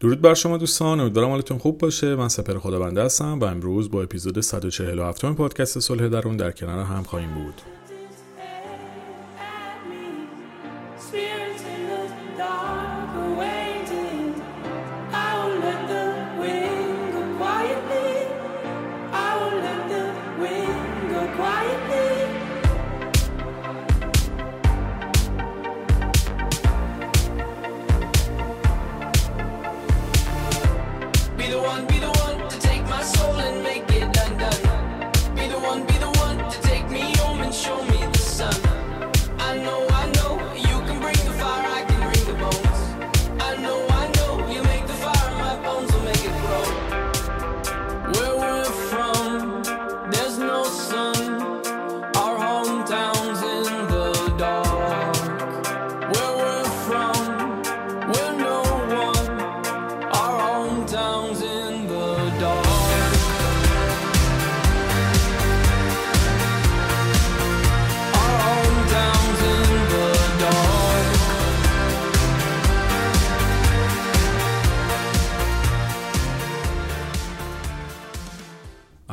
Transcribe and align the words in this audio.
درود 0.00 0.20
بر 0.20 0.34
شما 0.34 0.56
دوستان 0.56 1.00
امیدوارم 1.00 1.28
حالتون 1.30 1.58
خوب 1.58 1.78
باشه. 1.78 2.16
من 2.16 2.28
سپر 2.28 2.58
خدابنده 2.58 3.02
هستم 3.02 3.38
و 3.38 3.44
امروز 3.44 3.90
با 3.90 4.02
اپیزود 4.02 4.40
147 4.40 5.26
پادکست 5.26 5.78
صلح 5.78 6.08
درون 6.08 6.36
در 6.36 6.50
کنار 6.50 6.84
هم 6.84 7.02
خواهیم 7.02 7.34
بود. 7.34 7.54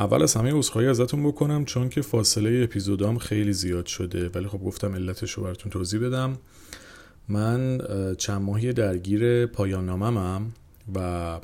اول 0.04 0.24
از 0.24 0.36
همه 0.36 0.54
عذرخواهی 0.54 0.88
ازتون 0.88 1.24
بکنم 1.24 1.66
چون 1.66 1.90
که 1.90 2.02
فاصله 2.02 2.64
اپیزودام 2.64 3.18
خیلی 3.18 3.54
زیاد 3.54 3.86
شده. 3.86 4.30
ولی 4.30 4.48
خب 4.48 4.58
گفتم 4.58 4.96
علتش 4.96 5.32
رو 5.32 5.44
براتون 5.44 5.72
توضیح 5.72 6.00
بدم. 6.00 6.38
من 7.28 7.82
چند 8.18 8.42
ماهی 8.42 8.74
درگیر 8.74 9.46
پایان 9.46 9.86
ناممم 9.86 10.52
و 10.96 11.40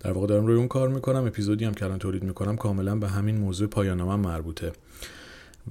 در 0.00 0.12
واقع 0.12 0.26
دارم 0.26 0.46
روی 0.46 0.56
اون 0.56 0.68
کار 0.68 0.88
می‌کنم. 0.88 1.24
اپیزودی 1.24 1.64
هم 1.64 1.74
که 1.74 1.84
الان 1.84 1.98
تولید 1.98 2.22
می‌کنم 2.24 2.56
کاملا 2.56 2.96
به 2.96 3.08
همین 3.08 3.38
موضوع 3.38 3.68
پایان 3.68 3.96
نامم 3.96 4.20
مربوطه. 4.20 4.72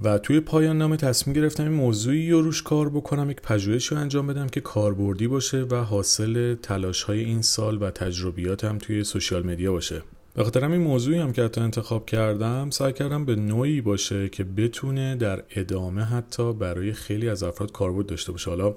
و 0.02 0.18
توی 0.18 0.40
پایان 0.40 0.78
نامه 0.78 0.96
تصمیم 0.96 1.36
گرفتم 1.36 1.62
این 1.62 1.72
موضوعی 1.72 2.30
رو 2.30 2.42
روش 2.42 2.62
کار 2.62 2.88
بکنم 2.88 3.30
یک 3.30 3.40
پژوهشی 3.40 3.94
رو 3.94 4.00
انجام 4.00 4.26
بدم 4.26 4.46
که 4.46 4.60
کاربردی 4.60 5.26
باشه 5.26 5.62
و 5.70 5.74
حاصل 5.74 6.54
تلاش 6.54 7.02
های 7.02 7.20
این 7.20 7.42
سال 7.42 7.82
و 7.82 7.90
تجربیاتم 7.90 8.78
توی 8.78 9.04
سوشیال 9.04 9.46
مدیا 9.46 9.72
باشه. 9.72 10.02
به 10.36 10.44
خاطر 10.44 10.64
این 10.64 10.80
موضوعی 10.80 11.18
هم 11.18 11.32
که 11.32 11.42
حتی 11.42 11.60
انتخاب 11.60 12.06
کردم 12.06 12.70
سعی 12.70 12.92
کردم 12.92 13.24
به 13.24 13.36
نوعی 13.36 13.80
باشه 13.80 14.28
که 14.28 14.44
بتونه 14.44 15.16
در 15.16 15.42
ادامه 15.50 16.04
حتی 16.04 16.52
برای 16.52 16.92
خیلی 16.92 17.28
از 17.28 17.42
افراد 17.42 17.72
کاربرد 17.72 18.06
داشته 18.06 18.32
باشه. 18.32 18.50
حالا 18.50 18.74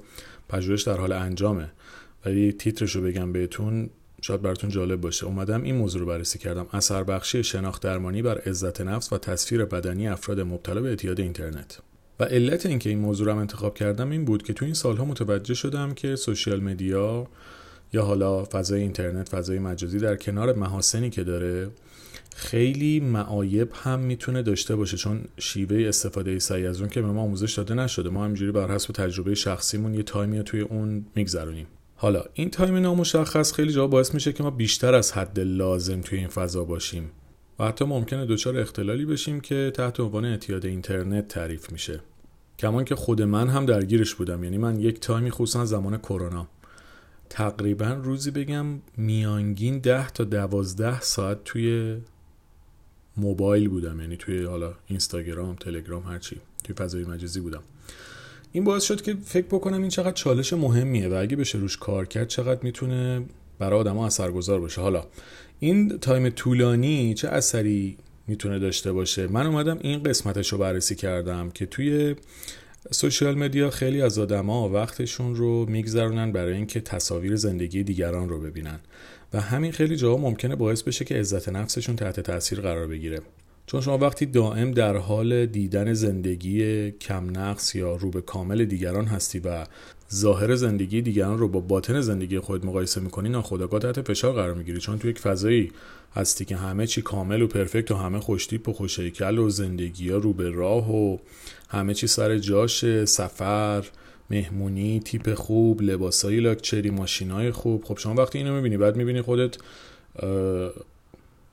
پژوهش 0.50 0.82
در 0.82 0.98
حال 0.98 1.12
انجامه 1.12 1.72
ولی 2.26 2.52
تیترش 2.52 2.96
رو 2.96 3.02
بگم 3.02 3.32
بهتون 3.32 3.90
شاید 4.22 4.42
براتون 4.42 4.70
جالب 4.70 5.02
باشه. 5.02 5.26
اومدم 5.26 5.64
این 5.64 5.76
موضوع 5.76 6.00
رو 6.02 6.08
بررسی 6.08 6.40
کردم. 6.40 6.68
اثر 6.74 7.04
بخشی 7.04 7.44
شناخت 7.44 7.84
درمانی 7.84 8.22
بر 8.22 8.38
عزت 8.38 8.82
نفس 8.82 9.14
و 9.14 9.18
تصویر 9.18 9.66
بدنی 9.66 10.08
افراد 10.08 10.40
مبتلا 10.40 10.82
به 10.82 10.90
اعتیاد 10.90 11.20
اینترنت. 11.20 11.80
و 12.20 12.24
علت 12.24 12.66
اینکه 12.66 12.90
این 12.90 13.00
موضوع 13.00 13.26
رو 13.26 13.32
هم 13.32 13.38
انتخاب 13.38 13.76
کردم 13.76 14.10
این 14.10 14.26
بود 14.26 14.44
که 14.44 14.54
تو 14.54 14.66
این 14.66 14.74
سالها 14.74 15.06
متوجه 15.06 15.54
شدم 15.54 15.94
که 15.94 16.16
سوشیال 16.16 16.60
مدیا 16.60 17.28
یا 17.94 18.04
حالا 18.04 18.44
فضای 18.44 18.82
اینترنت 18.82 19.30
فضای 19.30 19.60
مجازی 19.60 20.00
در 20.00 20.16
کنار 20.16 20.54
محاسنی 20.54 21.10
که 21.10 21.24
داره 21.24 21.70
خیلی 22.36 23.00
معایب 23.00 23.70
هم 23.74 24.00
می‌تونه 24.00 24.42
داشته 24.42 24.76
باشه 24.76 24.98
چون 24.98 25.22
شیوه 25.38 25.88
استفاده 25.88 26.40
صحیح 26.40 26.68
از 26.68 26.80
اون 26.80 26.90
که 26.90 27.02
به 27.02 27.08
ما 27.08 27.22
آموزش 27.22 27.54
داده 27.54 27.74
نشده. 27.74 28.10
ما 28.10 28.24
همینجوری 28.24 28.52
بر 28.52 28.72
حسب 28.72 28.94
تجربه 28.94 29.36
شخصیمون 29.36 29.94
یه 29.94 30.04
time 30.04 30.36
ی 30.36 30.44
توی 30.44 30.62
اون 30.62 31.06
میگذرونیم. 31.16 31.68
حالا 31.96 32.24
این 32.34 32.50
time 32.50 32.76
نامشخص 32.76 33.54
خیلی 33.54 33.72
جا 33.72 33.88
باعث 33.88 34.14
میشه 34.14 34.34
که 34.34 34.44
ما 34.44 34.50
بیشتر 34.50 34.94
از 34.94 35.12
حد 35.12 35.40
لازم 35.40 36.02
توی 36.02 36.20
این 36.20 36.28
فضا 36.28 36.64
باشیم 36.64 37.12
و 37.60 37.68
حتی 37.68 37.86
ممکنه 37.86 38.26
دچار 38.26 38.58
اختلالی 38.58 39.06
بشیم 39.06 39.40
که 39.40 39.72
تحت 39.76 40.00
عنوان 40.00 40.26
اعتیاد 40.26 40.66
اینترنت 40.66 41.28
تعریف 41.28 41.72
میشه. 41.72 42.00
کما 42.60 42.75
این 42.75 42.86
که 42.86 42.96
خود 42.96 43.22
من 43.22 43.48
هم 43.48 43.66
درگیرش 43.66 44.16
بودم. 44.16 44.44
یعنی 44.44 44.58
من 44.58 44.80
یک 44.80 45.00
time 45.00 45.25
ی 45.25 45.32
خصوصا 45.32 45.66
زمان 45.66 45.98
کرونا. 45.98 46.48
تقریبا 47.30 47.88
روزی 48.04 48.32
بگم 48.32 48.66
میانگین 48.98 49.80
ده 49.80 50.10
تا 50.10 50.24
دوازده 50.24 51.02
ساعت 51.02 51.44
توی 51.44 51.98
موبایل 53.18 53.70
بودم. 53.70 54.00
یعنی 54.00 54.18
توی 54.18 54.44
حالا 54.44 54.74
اینستاگرام 54.88 55.56
تلگرام 55.56 56.04
هرچی 56.04 56.38
توی 56.64 56.76
فضای 56.76 57.04
مجازی 57.04 57.40
بودم. 57.40 57.62
این 58.52 58.64
باعث 58.64 58.84
شد 58.84 59.02
که 59.02 59.16
فکر 59.26 59.46
بکنم 59.46 59.82
این 59.82 59.90
چقدر 59.90 60.12
چالش 60.12 60.54
مهمیه 60.54 61.08
و 61.08 61.14
اگه 61.14 61.36
بشه 61.36 61.58
روش 61.58 61.78
کار 61.78 62.06
کرد 62.06 62.28
چقدر 62.28 62.60
می‌تونه 62.64 63.22
برای 63.60 63.80
آدما 63.80 64.06
اثرگذار 64.06 64.60
باشه. 64.60 64.82
حالا 64.82 65.06
این 65.60 66.00
تایم 66.00 66.30
طولانی 66.30 67.14
چه 67.14 67.28
اثری 67.28 67.98
می‌تونه 68.28 68.60
داشته 68.60 68.92
باشه؟ 68.92 69.28
من 69.28 69.46
اومدم 69.46 69.78
این 69.82 70.04
قسمتش 70.04 70.52
رو 70.52 70.58
بررسی 70.58 70.96
کردم 70.96 71.50
که 71.50 71.66
توی 71.66 72.16
سوشیال 72.92 73.36
مدیا 73.38 73.70
خیلی 73.70 74.02
از 74.02 74.20
آدما 74.20 74.70
وقتشون 74.70 75.36
رو 75.36 75.66
میگذرونن 75.66 76.32
برای 76.32 76.54
اینکه 76.54 76.82
تصاویر 76.82 77.36
زندگی 77.36 77.84
دیگران 77.84 78.30
رو 78.30 78.42
ببینن. 78.42 78.80
و 79.34 79.42
همین 79.42 79.72
خیلی 79.72 79.96
جاها 79.96 80.18
ممکنه 80.18 80.56
باعث 80.56 80.84
بشه 80.84 81.06
که 81.06 81.16
عزت 81.16 81.50
نفسشون 81.50 81.96
تحت 81.96 82.20
تاثیر 82.20 82.62
قرار 82.62 82.88
بگیره. 82.88 83.20
چون 83.66 83.82
شما 83.82 83.98
وقتی 83.98 84.26
دائم 84.26 84.72
در 84.72 84.98
حال 84.98 85.46
دیدن 85.46 85.94
زندگی 85.94 86.92
کم 86.92 87.40
نقص 87.40 87.76
یا 87.76 87.96
رو 87.96 88.10
به 88.10 88.22
کامل 88.22 88.66
دیگران 88.66 89.06
هستی 89.06 89.40
و 89.40 89.66
ظاهر 90.14 90.56
زندگی 90.56 91.02
دیگران 91.02 91.38
رو 91.38 91.48
با 91.48 91.60
باطن 91.60 92.02
زندگی 92.02 92.40
خود 92.40 92.66
مقایسه 92.66 93.02
می‌کنی 93.02 93.30
ناخودآگاه 93.30 93.80
تحت 93.80 94.02
فشار 94.02 94.34
قرار 94.34 94.54
می‌گیری. 94.54 94.80
چون 94.80 95.00
تو 95.00 95.08
یک 95.08 95.20
فضایی 95.20 95.72
هستی 96.16 96.46
که 96.46 96.56
همه 96.56 96.88
چی 96.88 97.02
کامل 97.02 97.42
و 97.42 97.48
پرفکت 97.48 97.92
و 97.92 97.96
همه 97.96 98.20
خوشتیپ 98.20 98.70
و 98.70 98.74
خوشیکل 98.74 99.38
و 99.38 99.50
زندگی 99.50 100.10
ها 100.10 100.18
رو 100.18 100.34
به 100.34 100.50
راه 100.50 100.96
و 100.96 101.18
همه 101.70 101.94
چی 101.94 102.08
سر 102.08 102.38
جاش 102.38 103.06
سفر 103.06 103.86
مهمونی 104.30 105.00
تیپ 105.00 105.34
خوب 105.34 105.82
لباسای 105.82 106.40
لاکچری 106.40 106.90
ماشینای 106.90 107.52
خوب. 107.52 107.84
خب 107.86 107.98
شما 107.98 108.16
وقتی 108.16 108.38
اینو 108.38 108.56
می‌بینی 108.56 108.78
بعد 108.78 108.96
می‌بینی 108.96 109.22
خودت 109.22 109.58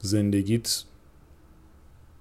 زندگیت 0.00 0.82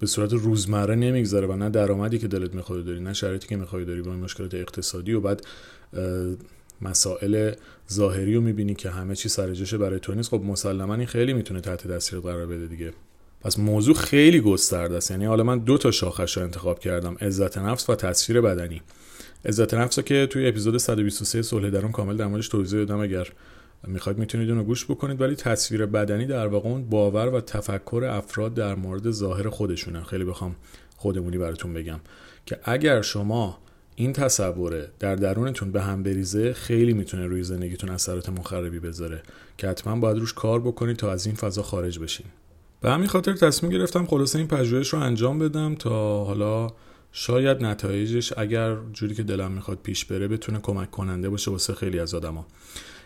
به 0.00 0.06
صورت 0.06 0.32
روزمره 0.32 0.94
نمیگذره 0.94 1.46
و 1.46 1.56
نه 1.56 1.70
درآمدی 1.70 2.18
که 2.18 2.28
دلت 2.28 2.54
می‌خواد 2.54 2.84
داری 2.84 3.00
نه 3.00 3.12
شرایطی 3.12 3.48
که 3.48 3.56
می‌خوای 3.56 3.84
داری 3.84 4.02
با 4.02 4.12
این 4.12 4.20
مشکلات 4.20 4.54
اقتصادی 4.54 5.12
و 5.12 5.20
بعد 5.20 5.46
مسائل 6.80 7.54
ظاهری 7.92 8.34
رو 8.34 8.40
می‌بینی 8.40 8.74
که 8.74 8.90
همه 8.90 9.16
چی 9.16 9.28
سر 9.28 9.52
جاشه 9.52 9.78
برای 9.78 10.00
تو 10.00 10.14
نیست. 10.14 10.30
خب 10.30 10.42
مسلما 10.42 10.94
این 10.94 11.06
خیلی 11.06 11.32
می‌تونه 11.32 11.60
تحت 11.60 11.88
تاثیر 11.88 12.20
قرار 12.20 12.46
بده 12.46 12.66
دیگه. 12.66 12.92
پس 13.40 13.58
موضوع 13.58 13.94
خیلی 13.94 14.40
گسترده 14.40 14.96
است. 14.96 15.10
یعنی 15.10 15.24
حالا 15.24 15.42
من 15.42 15.58
دو 15.58 15.78
تا 15.78 15.90
شاخش 15.90 16.36
رو 16.36 16.42
انتخاب 16.42 16.78
کردم 16.78 17.16
عزت 17.20 17.58
نفس 17.58 17.90
و 17.90 17.94
تصویر 17.94 18.40
بدنی. 18.40 18.82
عزت 19.44 19.74
نفس 19.74 20.00
که 20.00 20.26
توی 20.26 20.48
اپیزود 20.48 20.76
123 20.76 21.42
صلح 21.42 21.70
درون 21.70 21.92
کامل 21.92 22.16
در 22.16 22.26
موردش 22.26 22.48
توضیح 22.48 22.78
دادم. 22.78 23.00
اگر 23.00 23.28
می‌خواید 23.86 24.18
می‌تونید 24.18 24.50
اونو 24.50 24.64
گوش 24.64 24.84
بکنید. 24.84 25.20
ولی 25.20 25.34
تصویر 25.34 25.86
بدنی 25.86 26.26
در 26.26 26.46
واقع 26.46 26.68
اون 26.68 26.84
باور 26.84 27.34
و 27.34 27.40
تفکر 27.40 28.04
افراد 28.04 28.54
در 28.54 28.74
مورد 28.74 29.10
ظاهر 29.10 29.48
خودشونه. 29.48 30.04
خیلی 30.04 30.24
بخوام 30.24 30.56
خودمونی 30.96 31.38
براتون 31.38 31.74
بگم 31.74 32.00
که 32.46 32.58
اگر 32.64 33.02
شما 33.02 33.58
این 33.96 34.12
تصوره 34.12 34.88
در 34.98 35.16
درونتون 35.16 35.72
به 35.72 35.82
هم 35.82 36.02
بریزه 36.02 36.52
خیلی 36.52 36.92
می‌تونه 36.92 37.26
روی 37.26 37.42
زندگیتون 37.42 37.90
اثرات 37.90 38.28
مخربی 38.28 38.78
بذاره. 38.78 39.22
که 39.58 39.68
حتما 39.68 39.96
باید 39.96 40.18
روش 40.18 40.32
کار 40.32 40.60
بکنید 40.60 40.96
تا 40.96 41.12
از 41.12 41.26
این 41.26 41.34
فضا 41.34 41.62
خارج 41.62 41.98
بشین. 41.98 42.26
به 42.86 42.92
همین 42.92 43.08
خاطر 43.08 43.32
تصمیم 43.32 43.72
گرفتم 43.72 44.06
خلاصه 44.06 44.38
این 44.38 44.48
پژوهش 44.48 44.88
رو 44.88 44.98
انجام 44.98 45.38
بدم 45.38 45.74
تا 45.74 46.24
حالا 46.24 46.70
شاید 47.12 47.64
نتایجش 47.64 48.32
اگر 48.36 48.76
جوری 48.92 49.14
که 49.14 49.22
دلم 49.22 49.52
می‌خواد 49.52 49.78
پیش 49.82 50.04
بره 50.04 50.28
بتونه 50.28 50.58
کمک 50.58 50.90
کننده 50.90 51.28
باشه 51.28 51.50
واسه 51.50 51.74
خیلی 51.74 51.98
از 51.98 52.14
آدما. 52.14 52.46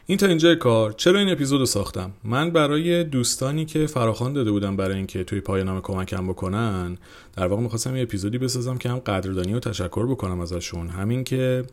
این 0.06 0.18
تا 0.18 0.26
اینجای 0.26 0.56
کار 0.56 0.92
چرا 0.92 1.18
این 1.18 1.28
اپیزود 1.28 1.64
ساختم؟ 1.64 2.12
من 2.24 2.50
برای 2.50 3.04
دوستانی 3.04 3.64
که 3.64 3.86
فراخوان 3.86 4.32
داده 4.32 4.50
بودم 4.50 4.76
برای 4.76 4.96
اینکه 4.96 5.24
توی 5.24 5.40
پایانامه 5.40 5.80
کمکم 5.80 6.28
بکنن 6.28 6.98
در 7.36 7.46
واقع 7.46 7.62
می‌خواستم 7.62 7.96
یه 7.96 8.02
اپیزودی 8.02 8.38
بسازم 8.38 8.78
که 8.78 8.88
هم 8.88 8.98
قدردانی 8.98 9.54
و 9.54 9.58
تشکر 9.58 10.06
بکنم 10.06 10.40
ازشون. 10.40 10.88
همین 10.88 11.24
که 11.24 11.64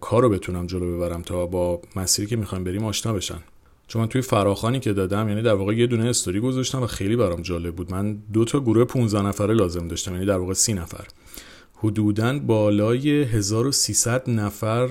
کار 0.00 0.22
رو 0.22 0.28
بتونم 0.28 0.66
جلو 0.66 0.96
ببرم 0.96 1.22
تا 1.22 1.46
با 1.46 1.80
مسیری 1.96 2.28
که 2.28 2.36
می‌خوایم 2.36 2.64
بریم 2.64 2.84
آشنا 2.84 3.12
بشن. 3.12 3.38
چون 3.86 4.02
من 4.02 4.08
توی 4.08 4.22
فراخانی 4.22 4.80
که 4.80 4.92
دادم 4.92 5.28
یعنی 5.28 5.42
در 5.42 5.54
واقع 5.54 5.74
یه 5.74 5.86
دونه 5.86 6.04
استوری 6.08 6.40
گذاشتم 6.40 6.82
و 6.82 6.86
خیلی 6.86 7.16
برام 7.16 7.42
جالب 7.42 7.74
بود. 7.74 7.92
من 7.92 8.18
دو 8.32 8.44
تا 8.44 8.60
گروه 8.60 8.84
15 8.84 9.22
نفره 9.22 9.54
لازم 9.54 9.88
داشتم 9.88 10.12
یعنی 10.12 10.26
در 10.26 10.38
واقع 10.38 10.52
30 10.52 10.74
نفر. 10.74 11.06
حدودا 11.74 12.38
بالای 12.38 13.22
1300 13.22 14.30
نفر 14.30 14.88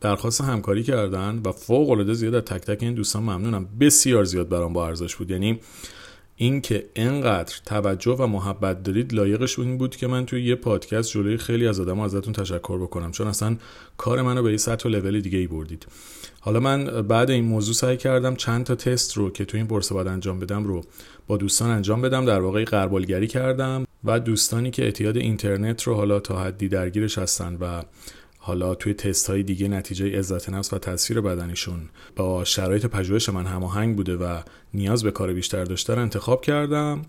درخواست 0.00 0.40
همکاری 0.40 0.82
کردن 0.82 1.40
و 1.44 1.52
فوق 1.52 1.90
العاده 1.90 2.14
زیاد 2.14 2.34
از 2.34 2.42
تک 2.42 2.60
تک 2.60 2.82
این 2.82 2.94
دوستان 2.94 3.22
ممنونم. 3.22 3.68
بسیار 3.80 4.24
زیاد 4.24 4.48
برام 4.48 4.72
با 4.72 4.86
ارزش 4.86 5.16
بود. 5.16 5.30
یعنی 5.30 5.60
اینکه 6.36 6.86
انقدر 6.96 7.54
توجه 7.66 8.12
و 8.12 8.26
محبت 8.26 8.82
دارید 8.82 9.14
لایقش 9.14 9.58
این 9.58 9.78
بود 9.78 9.96
که 9.96 10.06
من 10.06 10.26
توی 10.26 10.44
یه 10.44 10.54
پادکست 10.54 11.10
جلوی 11.10 11.36
خیلی 11.36 11.66
از 11.66 11.80
آدم 11.80 12.00
ازتون 12.00 12.32
تشکر 12.32 12.78
بکنم 12.78 13.10
چون 13.10 13.26
اصلا 13.26 13.56
کار 13.96 14.22
منو 14.22 14.42
به 14.42 14.50
یه 14.50 14.56
سطح 14.56 14.88
و 14.88 14.92
لول 14.92 15.20
دیگه 15.20 15.38
ای 15.38 15.46
بردید. 15.46 15.86
حالا 16.40 16.60
من 16.60 16.84
بعد 16.84 17.30
این 17.30 17.44
موضوع 17.44 17.74
سعی 17.74 17.96
کردم 17.96 18.36
چند 18.36 18.64
تا 18.64 18.74
تست 18.74 19.16
رو 19.16 19.30
که 19.30 19.44
توی 19.44 19.60
این 19.60 19.66
پرسه 19.66 19.94
باید 19.94 20.06
انجام 20.06 20.40
بدم 20.40 20.64
رو 20.64 20.84
با 21.26 21.36
دوستان 21.36 21.70
انجام 21.70 22.00
بدم 22.00 22.24
در 22.24 22.40
واقع 22.40 22.64
قربالگری 22.64 23.26
کردم 23.26 23.86
و 24.04 24.20
دوستانی 24.20 24.70
که 24.70 24.84
اعتیاد 24.84 25.16
اینترنت 25.16 25.82
رو 25.82 25.94
حالا 25.94 26.20
تا 26.20 26.38
حدی 26.38 26.68
درگیرش 26.68 27.18
هستن 27.18 27.56
و 27.60 27.82
حالا 28.46 28.74
توی 28.74 28.94
تست 28.94 29.30
های 29.30 29.42
دیگه 29.42 29.68
نتیجه 29.68 30.18
عزت 30.18 30.48
نفس 30.48 30.72
و 30.72 30.78
تاثیر 30.78 31.20
بدنیشون 31.20 31.80
با 32.16 32.44
شرایط 32.44 32.86
پژوهش 32.86 33.28
من 33.28 33.46
هماهنگ 33.46 33.96
بوده 33.96 34.16
و 34.16 34.40
نیاز 34.74 35.04
به 35.04 35.10
کار 35.10 35.32
بیشتر 35.32 35.64
داشته 35.64 35.94
رو 35.94 36.02
انتخاب 36.02 36.42
کردم. 36.42 37.02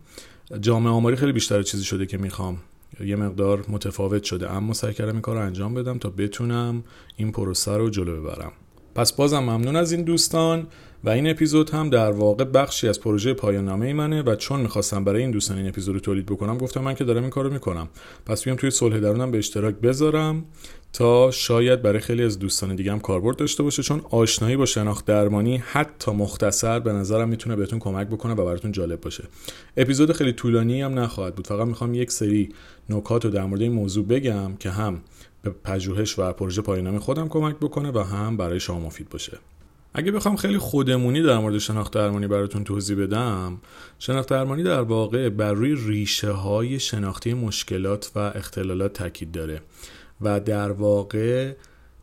جامعه 0.60 0.94
آماری 0.94 1.16
خیلی 1.16 1.32
بیشتر 1.32 1.64
چیزی 1.64 1.84
شده 1.84 2.06
که 2.06 2.18
می‌خوام. 2.18 2.58
یه 3.00 3.16
مقدار 3.16 3.66
متفاوت 3.68 4.24
شده 4.24 4.52
اما 4.52 4.74
سعی 4.74 4.94
کردم 4.94 5.12
این 5.12 5.22
کار 5.22 5.36
رو 5.36 5.42
انجام 5.42 5.74
بدم 5.74 5.98
تا 5.98 6.10
بتونم 6.10 6.84
این 7.18 7.32
پروسه 7.32 7.78
رو 7.78 7.90
جلو 7.90 8.22
ببرم. 8.22 8.52
پس 8.96 9.14
بازم 9.14 9.40
ممنون 9.40 9.76
از 9.76 9.92
این 9.92 10.04
دوستان. 10.04 10.68
و 11.04 11.10
این 11.10 11.30
اپیزود 11.30 11.70
هم 11.70 11.90
در 11.90 12.12
واقع 12.12 12.44
بخشی 12.44 12.88
از 12.88 13.02
پروژه 13.02 13.34
پایان 13.34 13.66
نامه 13.66 13.86
ای 13.86 13.94
منه 13.94 14.22
و 14.22 14.36
چون 14.36 14.60
می‌خواستم 14.60 15.04
برای 15.04 15.22
این 15.22 15.32
دوستان 15.32 15.58
این 15.58 15.68
اپیزود 15.68 15.96
رو 15.96 16.00
تولید 16.00 16.26
بکنم 16.26 16.58
گفتم 16.58 16.82
من 16.82 16.94
که 16.96 17.04
دارم 17.04 17.22
این 17.22 17.30
کارو 17.30 17.50
می‌کنم. 17.50 17.90
پس 18.26 18.44
بیام 18.44 18.58
توی 18.58 18.72
صلح 18.72 19.00
درونم 19.00 19.32
به 19.32 19.38
اشتراک 19.38 19.76
بذارم 19.76 20.46
تا 20.94 21.32
شاید 21.32 21.82
برای 21.82 22.00
خیلی 22.00 22.24
از 22.24 22.40
دوستان 22.40 22.76
دیگه 22.76 22.92
هم 22.92 23.00
کاربرد 23.00 23.38
داشته 23.38 23.64
باشه 23.64 23.84
چون 23.84 24.02
آشنایی 24.10 24.58
با 24.58 24.66
شناخت 24.66 25.06
درمانی 25.06 25.58
حتی 25.58 26.12
مختصر 26.12 26.80
به 26.80 26.94
نظرم 26.94 27.30
می‌تونه 27.30 27.56
بهتون 27.56 27.80
کمک 27.80 28.08
بکنه 28.08 28.34
و 28.34 28.46
براتون 28.46 28.72
جالب 28.72 29.02
باشه. 29.02 29.24
اپیزود 29.78 30.12
خیلی 30.12 30.34
طولانی 30.34 30.82
هم 30.82 31.00
نخواهد 31.00 31.36
بود. 31.36 31.48
فقط 31.48 31.68
می‌خوام 31.68 31.94
یک 31.94 32.12
سری 32.12 32.50
نکات 32.90 33.26
رو 33.26 33.32
در 33.32 33.46
مورد 33.46 33.62
این 33.62 33.72
موضوع 33.72 34.06
بگم 34.06 34.56
که 34.60 34.70
هم 34.70 35.02
به 35.44 35.50
پژوهش 35.64 36.20
و 36.20 36.34
پروژه 36.34 36.62
پایان‌نامه 36.62 37.00
خودم 37.00 37.28
کمک 37.28 37.56
بکنه 37.56 37.92
و 37.92 38.00
هم 38.00 38.38
برای 38.38 38.60
شما 38.60 38.80
مفید 38.80 39.10
باشه. 39.10 39.38
اگه 39.94 40.12
بخوام 40.12 40.36
خیلی 40.36 40.58
خودمونی 40.58 41.22
در 41.22 41.38
مورد 41.38 41.58
شناخت 41.58 41.94
درمانی 41.94 42.28
براتون 42.28 42.64
توضیح 42.64 42.98
بدم 42.98 43.58
شناخت 44.00 44.30
درمانی 44.30 44.64
در 44.64 44.82
واقع 44.82 45.30
بر 45.30 45.54
روی 45.54 45.76
ریشه 45.88 46.32
های 46.32 46.80
شناختی 46.80 47.34
مشکلات 47.34 48.12
و 48.16 48.20
اختلالات 48.20 48.94
تاکید 48.94 49.32
داره 49.32 49.62
و 50.22 50.40
در 50.40 50.72
واقع 50.72 51.54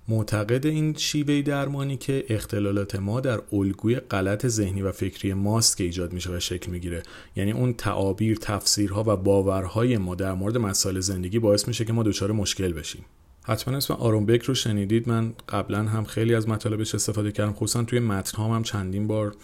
معتقد 0.08 0.66
این 0.66 0.94
شیوه 0.94 1.42
درمانی 1.42 1.96
که 1.96 2.24
اختلالات 2.28 2.96
ما 2.96 3.20
در 3.20 3.40
الگوی 3.52 3.96
غلط 3.96 4.46
ذهنی 4.46 4.82
و 4.82 4.92
فکری 4.92 5.34
ماست 5.34 5.76
که 5.76 5.84
ایجاد 5.84 6.12
میشه 6.12 6.30
و 6.30 6.40
شکل 6.40 6.70
می‌گیره. 6.70 7.02
یعنی 7.36 7.52
اون 7.52 7.72
تعابیر 7.72 8.36
تفسیرها 8.36 9.04
و 9.06 9.16
باورهای 9.16 9.98
ما 9.98 10.14
در 10.14 10.32
مورد 10.32 10.58
مسائل 10.58 11.00
زندگی 11.00 11.38
باعث 11.38 11.68
میشه 11.68 11.84
که 11.84 11.92
ما 11.92 12.02
دچار 12.02 12.32
مشکل 12.32 12.72
بشیم. 12.72 13.04
حتما 13.46 13.76
اسم 13.76 13.94
آرون 13.94 14.26
بک 14.26 14.42
رو 14.42 14.54
شنیدید. 14.54 15.08
من 15.08 15.32
قبلا 15.48 15.82
هم 15.82 16.04
خیلی 16.04 16.34
از 16.34 16.48
مطالبش 16.48 16.94
استفاده 16.94 17.32
کردم. 17.32 17.52
خصوصا 17.52 17.82
توی 17.82 18.00
متن 18.00 18.42
هم, 18.42 18.62
چندین 18.62 19.06
بار 19.06 19.34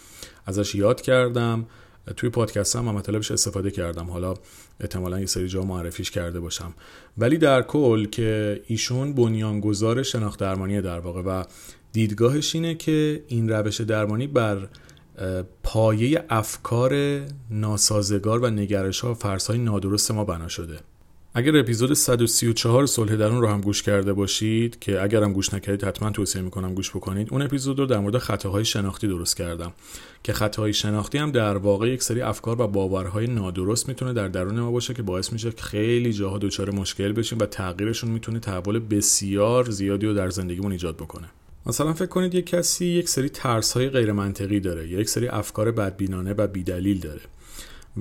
ازش 0.45 0.75
یاد 0.75 1.01
کردم. 1.01 1.65
توی 2.17 2.29
پادکست 2.29 2.75
هم, 2.75 2.85
مطالبش 2.85 3.31
استفاده 3.31 3.71
کردم. 3.71 4.09
حالا 4.09 4.33
احتمالا 4.79 5.19
یه 5.19 5.25
سری 5.25 5.47
جا 5.47 5.61
معرفیش 5.61 6.11
کرده 6.11 6.39
باشم. 6.39 6.73
ولی 7.17 7.37
در 7.37 7.61
کل 7.61 8.05
که 8.05 8.61
ایشون 8.67 9.13
بنیانگذار 9.13 10.03
شناخت 10.03 10.39
درمانی 10.39 10.81
در 10.81 10.99
واقع 10.99 11.21
و 11.21 11.43
دیدگاهش 11.91 12.55
اینه 12.55 12.75
که 12.75 13.23
این 13.27 13.49
روش 13.49 13.81
درمانی 13.81 14.27
بر 14.27 14.67
پایه 15.63 16.25
افکار 16.29 17.21
ناسازگار 17.49 18.39
و 18.39 18.49
نگرش 18.49 18.99
ها 18.99 19.11
و 19.11 19.13
فرس 19.13 19.47
های 19.47 19.59
نادرست 19.59 20.11
ما 20.11 20.25
بنا 20.25 20.47
شده. 20.47 20.79
اگر 21.33 21.57
اپیزود 21.57 21.93
134 21.93 22.85
صلح 22.85 23.15
درون 23.15 23.41
رو 23.41 23.47
هم 23.47 23.61
گوش 23.61 23.83
کرده 23.83 24.13
باشید 24.13 24.79
که 24.79 25.03
اگر 25.03 25.23
هم 25.23 25.33
گوش 25.33 25.53
نکردید 25.53 25.83
حتما 25.83 26.09
توصیه 26.11 26.41
می‌کنم 26.41 26.73
گوش 26.73 26.89
بکنید. 26.89 27.27
اون 27.31 27.41
اپیزود 27.41 27.79
رو 27.79 27.85
در 27.85 27.99
مورد 27.99 28.17
خطاهای 28.17 28.65
شناختی 28.65 29.07
درست 29.07 29.37
کردم. 29.37 29.73
که 30.23 30.33
خطاهای 30.33 30.73
شناختی 30.73 31.17
هم 31.17 31.31
در 31.31 31.57
واقع 31.57 31.89
یک 31.89 32.03
سری 32.03 32.21
افکار 32.21 32.61
و 32.61 32.67
باورهای 32.67 33.27
نادرست 33.27 33.87
می‌تونه 33.87 34.13
در 34.13 34.27
درون 34.27 34.59
ما 34.59 34.71
باشه 34.71 34.93
که 34.93 35.03
باعث 35.03 35.33
میشه 35.33 35.51
خیلی 35.51 36.13
جاها 36.13 36.37
دچار 36.37 36.71
مشکل 36.71 37.11
بشیم 37.11 37.39
و 37.39 37.45
تغییرشون 37.45 38.11
می‌تونه 38.11 38.39
تحول 38.39 38.79
بسیار 38.79 39.69
زیادی 39.69 40.07
رو 40.07 40.13
در 40.13 40.29
زندگیمون 40.29 40.71
ایجاد 40.71 40.95
بکنه. 40.95 41.27
مثلا 41.65 41.93
فکر 41.93 42.05
کنید 42.05 42.35
یک 42.35 42.45
کسی 42.45 42.85
یک 42.85 43.09
سری 43.09 43.29
ترس 43.29 43.73
های 43.73 43.89
غیر 43.89 44.11
منطقی 44.11 44.59
داره 44.59 44.87
یک 44.87 45.09
سری 45.09 45.27
افکار 45.27 45.71
بدبینانه 45.71 46.33
و 46.33 46.47
بیدلیل 46.47 46.99
داره 46.99 47.21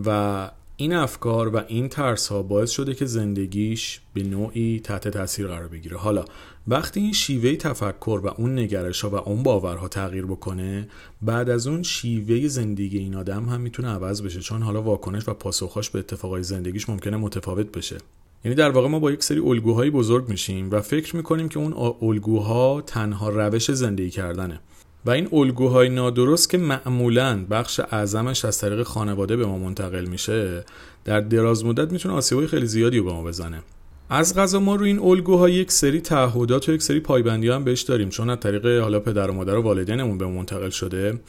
و 0.07 0.51
این 0.81 0.93
افکار 0.93 1.49
و 1.49 1.63
این 1.69 1.89
ترس 1.89 2.29
ها 2.29 2.43
باعث 2.43 2.71
شده 2.71 2.95
که 2.95 3.05
زندگیش 3.05 4.01
به 4.15 4.23
نوعی 4.23 4.81
تحت 4.85 5.09
تاثیر 5.09 5.47
قرار 5.47 5.69
بگیره. 5.69 5.97
حالا 5.97 6.25
وقتی 6.69 7.01
این 7.01 7.13
شیوه 7.13 7.57
تفکر 7.57 8.21
و 8.25 8.35
اون 8.39 8.59
نگرش 8.59 9.01
ها 9.01 9.11
و 9.11 9.15
اون 9.15 9.43
باورها 9.43 9.89
تغییر 9.89 10.27
بکنه 10.27 10.89
بعد 11.23 11.51
از 11.51 11.67
اون 11.67 11.83
شیوه 11.83 12.49
زندگی 12.49 12.99
این 12.99 13.15
آدم 13.15 13.45
هم 13.45 13.61
می‌تونه 13.61 13.89
عوض 13.89 14.23
بشه. 14.23 14.41
چون 14.41 14.63
حالا 14.63 14.83
واکنش 14.83 15.29
و 15.29 15.35
پاسخاش 15.35 15.91
به 15.91 15.99
اتفاقای 15.99 16.43
زندگیش 16.43 16.89
ممکنه 16.89 17.17
متفاوت 17.17 17.73
بشه. 17.73 17.99
یعنی 18.45 18.55
در 18.55 18.71
واقع 18.71 18.89
ما 18.89 18.99
با 18.99 19.13
یک 19.13 19.23
سری 19.23 19.41
الگوهایی 19.41 19.91
بزرگ 19.91 20.29
میشیم 20.29 20.71
و 20.71 20.81
فکر 20.81 21.17
می‌کنیم 21.17 21.49
که 21.49 21.59
اون 21.59 21.95
الگوها 22.03 22.83
تنها 22.87 23.29
روش 23.29 23.71
زندگی 23.71 24.11
کردنه. 24.11 24.61
و 25.07 25.11
این 25.11 25.29
الگوهای 25.33 25.89
نادرست 25.89 26.51
که 26.51 26.59
معمولا 26.59 27.45
بخش 27.51 27.81
اعظمش 27.91 28.45
از 28.45 28.59
طریق 28.59 28.83
خانواده 28.83 29.37
به 29.37 29.47
ما 29.47 29.59
منتقل 29.59 30.05
میشه 30.05 30.65
در 31.05 31.21
دراز 31.21 31.65
مدت 31.65 31.93
می‌تونه 31.93 32.15
آسیبای 32.15 32.47
خیلی 32.47 32.67
زیادی 32.67 32.99
رو 32.99 33.05
به 33.05 33.13
ما 33.13 33.23
بزنه. 33.23 33.63
از 34.11 34.35
غذا 34.35 34.61
ما 34.61 34.75
رو 34.75 34.85
این 34.85 34.99
الگوها 34.99 35.49
یک 35.49 35.73
سری 35.73 36.01
تعهدات 36.01 36.69
و 36.69 36.73
یک 36.73 36.83
سری 36.83 37.01
پایبندی 37.01 37.49
هم 37.49 37.65
بهش 37.65 37.83
داریم 37.83 38.09
چون 38.09 38.31
از 38.31 38.41
طریق 38.41 38.67
حالا 38.67 39.01
پدر 39.01 39.31
و 39.31 39.35
مادر 39.35 39.57
و 39.57 39.63
والدینمون 39.63 40.19
به 40.19 40.27
منتقل 40.27 40.71
شده. 40.71 41.21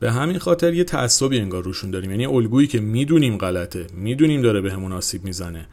به 0.00 0.12
همین 0.12 0.38
خاطر 0.38 0.74
یه 0.74 0.84
تعصبی 0.84 1.38
انگار 1.38 1.62
روشون 1.62 1.90
داریم. 1.90 2.10
یعنی 2.10 2.26
الگویی 2.26 2.66
که 2.66 2.80
می‌دونیم 2.80 3.38
غلطه 3.38 3.86
می‌دونیم 3.94 4.42
داره 4.42 4.60
بهمون 4.60 4.90
به 4.90 4.96
آسیب 4.96 5.24
می‌زنه 5.24 5.66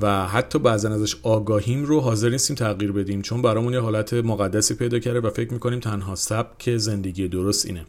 و 0.00 0.26
حتی 0.26 0.58
بعضا 0.58 0.90
ازش 0.90 1.16
آگاهیم 1.22 1.84
رو 1.84 2.00
حاضر 2.00 2.30
نیستیم 2.30 2.56
تغییر 2.56 2.92
بدیم 2.92 3.22
چون 3.22 3.42
برامون 3.42 3.72
یه 3.72 3.80
حالت 3.80 4.14
مقدسی 4.14 4.74
پیدا 4.74 4.98
کرده 4.98 5.20
و 5.20 5.30
فکر 5.30 5.52
می‌کنیم 5.52 5.80
تنها 5.80 6.14
سبک 6.14 6.76
زندگی 6.76 7.28
درست 7.28 7.66
اینه. 7.66 7.84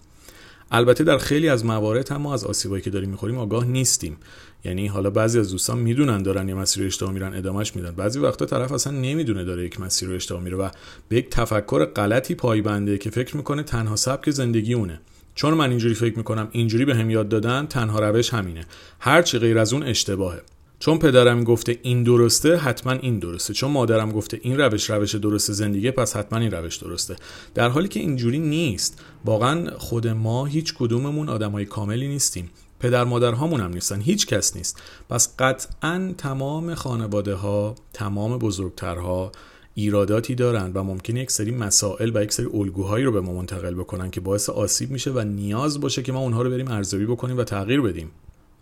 البته 0.71 1.03
در 1.03 1.17
خیلی 1.17 1.49
از 1.49 1.65
موارد 1.65 2.09
هم 2.11 2.21
ما 2.21 2.33
از 2.33 2.43
آسیبایی 2.43 2.81
که 2.81 2.89
داریم 2.89 3.09
می‌خوریم 3.09 3.37
آگاه 3.37 3.65
نیستیم. 3.65 4.17
یعنی 4.65 4.87
حالا 4.87 5.09
بعضی 5.09 5.39
از 5.39 5.51
دوستان 5.51 5.79
می‌دونن 5.79 6.23
دارن 6.23 6.49
یه 6.49 6.55
مسیر 6.55 6.85
اشتباه 6.85 7.11
میرن 7.11 7.33
ادامش 7.33 7.75
میدن. 7.75 7.91
بعضی 7.91 8.19
وقتا 8.19 8.45
طرف 8.45 8.71
اصلا 8.71 8.93
نمی‌دونه 8.93 9.43
داره 9.43 9.65
یک 9.65 9.79
مسیر 9.79 10.09
رو 10.09 10.15
اشتباه 10.15 10.41
میره 10.41 10.57
و 10.57 10.69
به 11.09 11.15
یک 11.15 11.29
تفکر 11.29 11.85
غلطی 11.85 12.35
پایبنده 12.35 12.97
که 12.97 13.09
فکر 13.09 13.37
می‌کنه 13.37 13.63
تنها 13.63 13.95
سبک 13.95 14.29
زندگی 14.29 14.73
اونه. 14.73 14.99
چون 15.37 15.53
من 15.53 15.69
اینجوری 15.69 15.93
فکر 15.93 16.17
می‌کنم 16.17 16.47
اینجوری 16.51 16.85
به 16.85 16.95
هم 16.95 17.09
یاد 17.09 17.29
دادن 17.29 17.65
تنها 17.65 17.99
روش 17.99 18.33
همینه. 18.33 18.65
هرچی 18.99 19.39
غیر 19.39 19.57
از 19.57 19.73
اون 19.73 19.83
اشتباهه. 19.83 20.41
چون 20.79 20.99
پدرم 20.99 21.43
گفته 21.43 21.79
این 21.81 22.03
درسته 22.03 22.55
حتما 22.55 22.91
این 22.93 23.19
درسته. 23.19 23.53
چون 23.53 23.71
مادرم 23.71 24.11
گفته 24.11 24.39
این 24.41 24.57
روش 24.57 24.89
روش 24.89 25.15
درست 25.15 25.51
زندگی 25.51 25.91
پس 25.91 26.15
حتما 26.15 26.39
این 26.39 26.51
روش 26.51 26.75
درسته. 26.75 27.15
در 27.55 27.69
حالی 27.69 27.87
که 27.87 27.99
اینجوری 27.99 28.39
نیست. 28.39 29.01
واقعا 29.25 29.77
خود 29.77 30.07
ما 30.07 30.45
هیچ 30.45 30.73
کدوممون 30.73 31.29
آدمای 31.29 31.65
کاملی 31.65 32.07
نیستیم. 32.07 32.49
پدر 32.79 33.03
مادر 33.03 33.31
هامون 33.31 33.61
هم 33.61 33.73
نیستن. 33.73 34.01
هیچ 34.01 34.27
کس 34.27 34.55
نیست. 34.55 34.81
پس 35.09 35.35
قطعا 35.39 36.13
تمام 36.17 36.75
خانواده 36.75 37.33
ها 37.33 37.75
تمام 37.93 38.37
بزرگترها 38.37 39.31
ایراداتی 39.79 40.35
دارن 40.35 40.71
و 40.73 40.83
ممکنه 40.83 41.19
یک 41.19 41.31
سری 41.31 41.51
مسائل 41.51 42.11
و 42.13 42.23
یک 42.23 42.33
سری 42.33 42.45
الگوهایی 42.53 43.05
رو 43.05 43.11
به 43.11 43.21
ما 43.21 43.33
منتقل 43.33 43.75
بکنن 43.75 44.11
که 44.11 44.21
باعث 44.21 44.49
آسیب 44.49 44.91
میشه 44.91 45.11
و 45.11 45.19
نیاز 45.19 45.79
باشه 45.79 46.03
که 46.03 46.11
ما 46.11 46.19
اونها 46.19 46.41
رو 46.41 46.49
بریم 46.49 46.67
ارزیابی 46.67 47.05
بکنیم 47.05 47.37
و 47.37 47.43
تغییر 47.43 47.81
بدیم. 47.81 48.11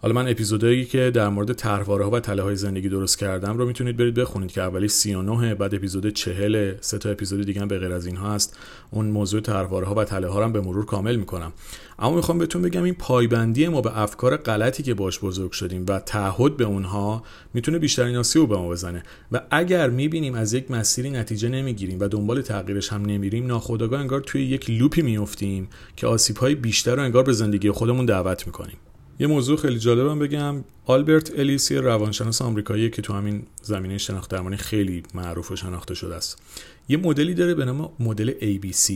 حالا 0.05 0.15
من 0.15 0.27
اپیزودایی 0.27 0.85
که 0.85 1.11
در 1.11 1.29
مورد 1.29 1.53
طرحواره 1.53 2.05
ها 2.05 2.11
و 2.11 2.19
تله 2.19 2.41
های 2.41 2.55
زندگی 2.55 2.89
درست 2.89 3.17
کردم 3.17 3.57
رو 3.57 3.65
می‌تونید 3.65 3.97
برید 3.97 4.13
بخونید 4.13 4.51
که 4.51 4.61
اولی 4.61 4.87
39 4.87 5.55
بعد 5.55 5.75
اپیزود 5.75 6.09
40 6.09 6.75
سه 6.81 6.97
تا 6.97 7.09
اپیزود 7.09 7.45
دیگه 7.45 7.61
هم 7.61 7.67
به 7.67 7.79
غیر 7.79 7.93
از 7.93 8.05
اینها 8.05 8.33
هست. 8.33 8.57
اون 8.91 9.05
موضوع 9.05 9.41
طرحواره 9.41 9.87
ها 9.87 9.95
و 9.95 10.03
تله 10.03 10.27
ها 10.27 10.39
رو 10.39 10.45
هم 10.45 10.51
به 10.51 10.61
مرور 10.61 10.85
کامل 10.85 11.15
می‌کنم. 11.15 11.53
اما 11.99 12.15
می‌خوام 12.15 12.37
بهتون 12.37 12.61
بگم 12.61 12.83
این 12.83 12.93
پایبندی 12.93 13.67
ما 13.67 13.81
به 13.81 13.99
افکار 13.99 14.37
غلطی 14.37 14.83
که 14.83 14.93
باش 14.93 15.19
بزرگ 15.19 15.51
شدیم 15.51 15.85
و 15.87 15.99
تعهد 15.99 16.57
به 16.57 16.63
اونها 16.63 17.23
می‌تونه 17.53 17.79
بیشترین 17.79 18.15
آسیب 18.15 18.49
به 18.49 18.57
ما 18.57 18.69
بزنه. 18.69 19.03
و 19.31 19.41
اگر 19.51 19.89
می‌بینیم 19.89 20.35
از 20.35 20.53
یک 20.53 20.71
مسیری 20.71 21.09
نتیجه 21.09 21.49
نمی‌گیریم 21.49 21.99
و 21.99 22.07
دنبال 22.07 22.41
تغییرش 22.41 22.93
هم 22.93 23.05
نمیریم 23.05 23.47
ناخودآگاه 23.47 23.99
انگار 23.99 24.21
توی 24.21 24.43
یک 24.43 24.69
لوپی 24.69 25.01
میفتیم 25.01 25.67
که 25.95 26.07
آسیب 26.07 26.37
های 26.37 26.55
بیشتر 26.55 26.95
رو 26.95 27.03
انگار 27.03 27.23
به 27.23 27.33
زندگی 27.33 27.71
خودمون 27.71 28.05
دعوت 28.05 28.47
می‌کنیم. 28.47 28.77
یه 29.19 29.27
موضوع 29.27 29.57
خیلی 29.57 29.79
جالبم 29.79 30.19
بگم. 30.19 30.63
آلبرت 30.85 31.39
الیس 31.39 31.71
یه 31.71 31.81
روانشناس 31.81 32.41
آمریکایی 32.41 32.89
که 32.89 33.01
تو 33.01 33.13
همین 33.13 33.43
زمینه 33.61 33.97
شناخت 33.97 34.31
درمانی 34.31 34.57
خیلی 34.57 35.03
معروف 35.13 35.51
و 35.51 35.55
شناخته 35.55 35.93
شده 35.93 36.15
است. 36.15 36.41
یه 36.89 36.97
مدلی 36.97 37.33
داره 37.33 37.53
به 37.53 37.65
نام 37.65 37.89
مدل 37.99 38.31
ABC 38.31 38.93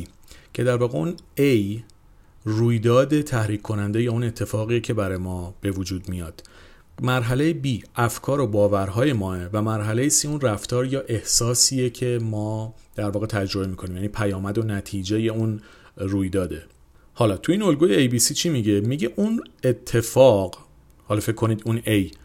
که 0.53 0.63
در 0.63 0.75
واقع 0.75 0.97
اون 0.97 1.15
A 1.37 1.79
رویداد 2.43 3.21
تحریک 3.21 3.61
کننده 3.61 4.01
یا 4.01 4.11
اون 4.11 4.23
اتفاقی 4.23 4.81
که 4.81 4.93
برای 4.93 5.17
ما 5.17 5.55
به 5.61 5.71
وجود 5.71 6.09
میاد. 6.09 6.43
مرحله 7.01 7.61
B 7.63 7.83
افکار 7.95 8.39
و 8.39 8.47
باورهای 8.47 9.13
ماه 9.13 9.39
و 9.53 9.61
مرحله 9.61 10.09
C 10.09 10.25
اون 10.25 10.41
رفتار 10.41 10.85
یا 10.85 11.03
احساسیه 11.07 11.89
که 11.89 12.19
ما 12.21 12.73
در 12.95 13.09
واقع 13.09 13.27
تجربه 13.27 13.67
می‌کنیم. 13.67 13.95
یعنی 13.95 14.07
پیامد 14.07 14.57
و 14.57 14.63
نتیجه 14.63 15.17
اون 15.17 15.61
رویداده. 15.97 16.63
حالا 17.19 17.37
تو 17.37 17.51
این 17.51 17.61
الگوی 17.61 18.09
ABC 18.09 18.33
چی 18.33 18.49
میگه؟ 18.49 18.79
میگه 18.81 19.11
اون 19.15 19.43
اتفاق 19.63 20.57
حالا 21.03 21.21
فکر 21.21 21.35
کنید 21.35 21.61
اون 21.65 21.79
A 21.79 22.15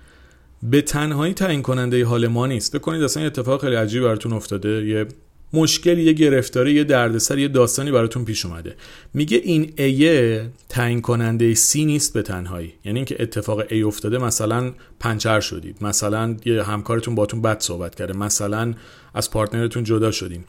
به 0.63 0.83
تنهایی 0.83 1.35
تعیین 1.35 1.63
کننده 1.63 2.05
حال 2.05 2.27
ما 2.27 2.47
نیست. 2.47 2.73
فکر 2.73 2.81
کنید 2.81 3.03
اصلا 3.03 3.27
اتفاق 3.27 3.61
خیلی 3.61 3.77
عجیب 3.77 4.03
براتون 4.03 4.33
افتاده. 4.33 4.87
یه 4.87 5.07
مشکلی 5.53 6.03
یه 6.03 6.13
گرفتاری 6.13 6.73
یه 6.73 6.85
دردسر 6.85 7.39
یه 7.39 7.49
داستانی 7.49 7.91
براتون 7.91 8.25
پیش 8.25 8.47
اومده. 8.47 8.77
میگه 9.15 9.41
این 9.45 9.73
A 9.77 10.41
تعیین 10.69 11.01
کننده 11.01 11.55
C 11.55 11.85
نیست 11.85 12.15
به 12.15 12.23
تنهایی. 12.23 12.73
یعنی 12.85 12.99
اینکه 12.99 13.17
اتفاق 13.21 13.63
A 13.71 13.83
افتاده 13.83 14.19
مثلا 14.19 14.73
پنچر 15.01 15.41
شدید. 15.41 15.77
مثلا 15.81 16.37
یه 16.45 16.63
همکارتون 16.63 17.15
باتون 17.15 17.43
بد 17.43 17.61
صحبت 17.61 17.95
کرده. 17.95 18.13
مثلا 18.19 18.75
از 19.15 19.31
partner 19.31 19.69
تون 19.69 19.85
جدا 19.85 20.11
شدین. 20.11 20.45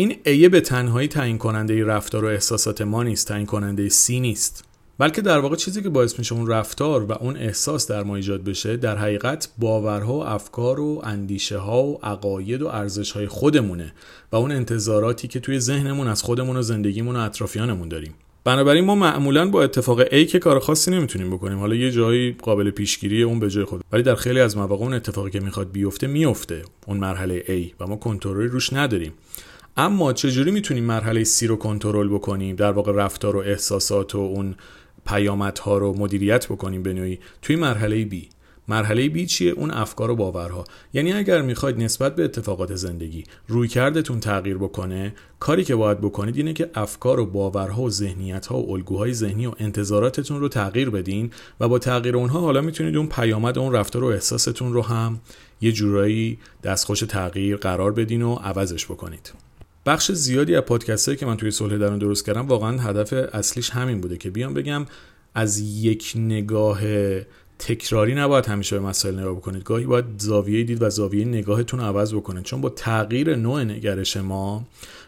این 0.00 0.16
A 0.26 0.48
به 0.48 0.60
تنهایی 0.60 1.08
تعیین 1.08 1.38
کننده 1.38 1.84
رفتار 1.84 2.24
و 2.24 2.28
احساسات 2.28 2.82
ما 2.82 3.02
نیست 3.02 3.28
تعیین 3.28 3.46
کننده 3.46 3.88
C 3.88 4.20
نیست. 4.20 4.64
بلکه 4.98 5.22
در 5.22 5.38
واقع 5.38 5.56
چیزی 5.56 5.82
که 5.82 5.88
باعث 5.88 6.18
میشه 6.18 6.34
اون 6.34 6.46
رفتار 6.46 7.04
و 7.04 7.12
اون 7.12 7.36
احساس 7.36 7.88
در 7.88 8.02
ما 8.02 8.16
ایجاد 8.16 8.44
بشه 8.44 8.76
در 8.76 8.96
حقیقت 8.96 9.48
باورها 9.58 10.12
و 10.12 10.26
افکار 10.26 10.80
و 10.80 11.00
اندیشه 11.04 11.58
ها 11.58 11.82
و 11.82 11.98
عقاید 12.02 12.62
و 12.62 12.66
ارزش 12.66 13.12
های 13.12 13.26
خودمونه 13.26 13.92
و 14.32 14.36
اون 14.36 14.52
انتظاراتی 14.52 15.28
که 15.28 15.40
توی 15.40 15.60
ذهنمون 15.60 16.06
از 16.06 16.22
خودمون 16.22 16.56
و 16.56 16.62
زندگیمون 16.62 17.16
و 17.16 17.18
اطرافیانمون 17.18 17.88
داریم. 17.88 18.14
بنابراین 18.44 18.84
ما 18.84 18.94
معمولا 18.94 19.50
با 19.50 19.62
اتفاق 19.62 20.04
A 20.04 20.26
که 20.26 20.38
کار 20.38 20.58
خاصی 20.58 20.90
نمی‌تونیم 20.90 21.30
بکنیم. 21.30 21.58
حالا 21.58 21.74
یه 21.74 21.90
جایی 21.90 22.32
قابل 22.32 22.70
پیشگیری 22.70 23.22
اون 23.22 23.40
به 23.40 23.50
جای 23.50 23.64
خود. 23.64 23.84
ولی 23.92 24.02
در 24.02 24.14
خیلی 24.14 24.40
از 24.40 24.56
مواقع 24.56 24.84
اون 24.84 24.94
اتفاقی 24.94 25.30
که 25.30 25.40
می‌خواد 25.40 25.72
بیفته 25.72 26.06
میفته. 26.06 26.62
اون 26.86 26.96
مرحله 26.96 27.40
A 27.40 27.80
و 27.80 27.86
ما 27.86 27.96
کنترلی 27.96 28.48
روش 28.48 28.72
نداریم. 28.72 29.12
اما 29.80 30.12
چجوری 30.12 30.50
می‌تونیم 30.50 30.84
مرحله 30.84 31.24
C 31.24 31.42
رو 31.42 31.56
کنترل 31.56 32.08
بکنیم؟ 32.08 32.56
در 32.56 32.72
واقع 32.72 32.92
رفتار 32.92 33.36
و 33.36 33.38
احساسات 33.38 34.14
و 34.14 34.18
اون 34.18 34.54
پیامدها 35.06 35.78
رو 35.78 35.98
مدیریت 35.98 36.46
بکنیم 36.46 36.82
به 36.82 36.92
نوعی. 36.92 37.18
توی 37.42 37.56
مرحله 37.56 38.08
B. 38.08 38.14
مرحله 38.68 39.08
B 39.08 39.26
چیه؟ 39.26 39.52
اون 39.52 39.70
افکار 39.70 40.10
و 40.10 40.16
باورها. 40.16 40.64
یعنی 40.92 41.12
اگر 41.12 41.42
می‌خواید 41.42 41.78
نسبت 41.78 42.16
به 42.16 42.24
اتفاقات 42.24 42.74
زندگی 42.74 43.24
روی 43.48 43.68
کردتون 43.68 44.20
تغییر 44.20 44.58
بکنه 44.58 45.14
کاری 45.40 45.64
که 45.64 45.74
باید 45.74 46.00
بکنید 46.00 46.36
اینه 46.36 46.52
که 46.52 46.70
افکار 46.74 47.20
و 47.20 47.26
باورها 47.26 47.82
و 47.82 47.90
ذهنیتها 47.90 48.58
و 48.58 48.72
الگوهای 48.72 49.12
ذهنی 49.12 49.46
و 49.46 49.52
انتظاراتتون 49.58 50.40
رو 50.40 50.48
تغییر 50.48 50.90
بدین 50.90 51.30
و 51.60 51.68
با 51.68 51.78
تغییر 51.78 52.16
اونها 52.16 52.40
حالا 52.40 52.60
می‌تونید 52.60 52.96
اون 52.96 53.08
پیامد 53.08 53.58
اون 53.58 53.72
رفتار 53.72 54.04
و 54.04 54.06
احساستون 54.06 54.72
رو 54.72 54.82
هم 54.82 55.20
یه 55.60 55.72
جورایی 55.72 56.38
دستخوش 56.62 57.00
تغییر 57.00 57.56
قرار 57.56 57.92
بدین 57.92 58.22
و 58.22 58.34
عوضش 58.34 58.86
بکنید. 58.86 59.32
بخش 59.86 60.12
زیادی 60.12 60.56
از 60.56 60.62
پادکست 60.62 61.16
که 61.16 61.26
من 61.26 61.36
توی 61.36 61.50
صلح 61.50 61.76
درون 61.76 61.98
درست 61.98 62.26
کردم 62.26 62.46
واقعا 62.46 62.78
هدف 62.78 63.12
اصلیش 63.12 63.70
همین 63.70 64.00
بوده 64.00 64.16
که 64.16 64.30
بیام 64.30 64.54
بگم 64.54 64.86
از 65.34 65.58
یک 65.58 66.12
نگاه 66.16 66.80
تکراری 67.58 68.14
نباید 68.14 68.46
همیشه 68.46 68.78
به 68.78 68.86
مسائل 68.86 69.18
نگاه 69.18 69.34
بکنید. 69.34 69.64
گاهی 69.64 69.84
باید 69.84 70.04
زاویه 70.18 70.64
دید 70.64 70.82
و 70.82 70.90
زاویه 70.90 71.24
نگاهتون 71.24 71.80
عوض 71.80 72.14
بکنید. 72.14 72.44
چون 72.44 72.60
با 72.60 72.68
تغییر 72.68 73.36
نوع 73.36 73.64
نگرش 73.64 74.16
ما 74.16 74.66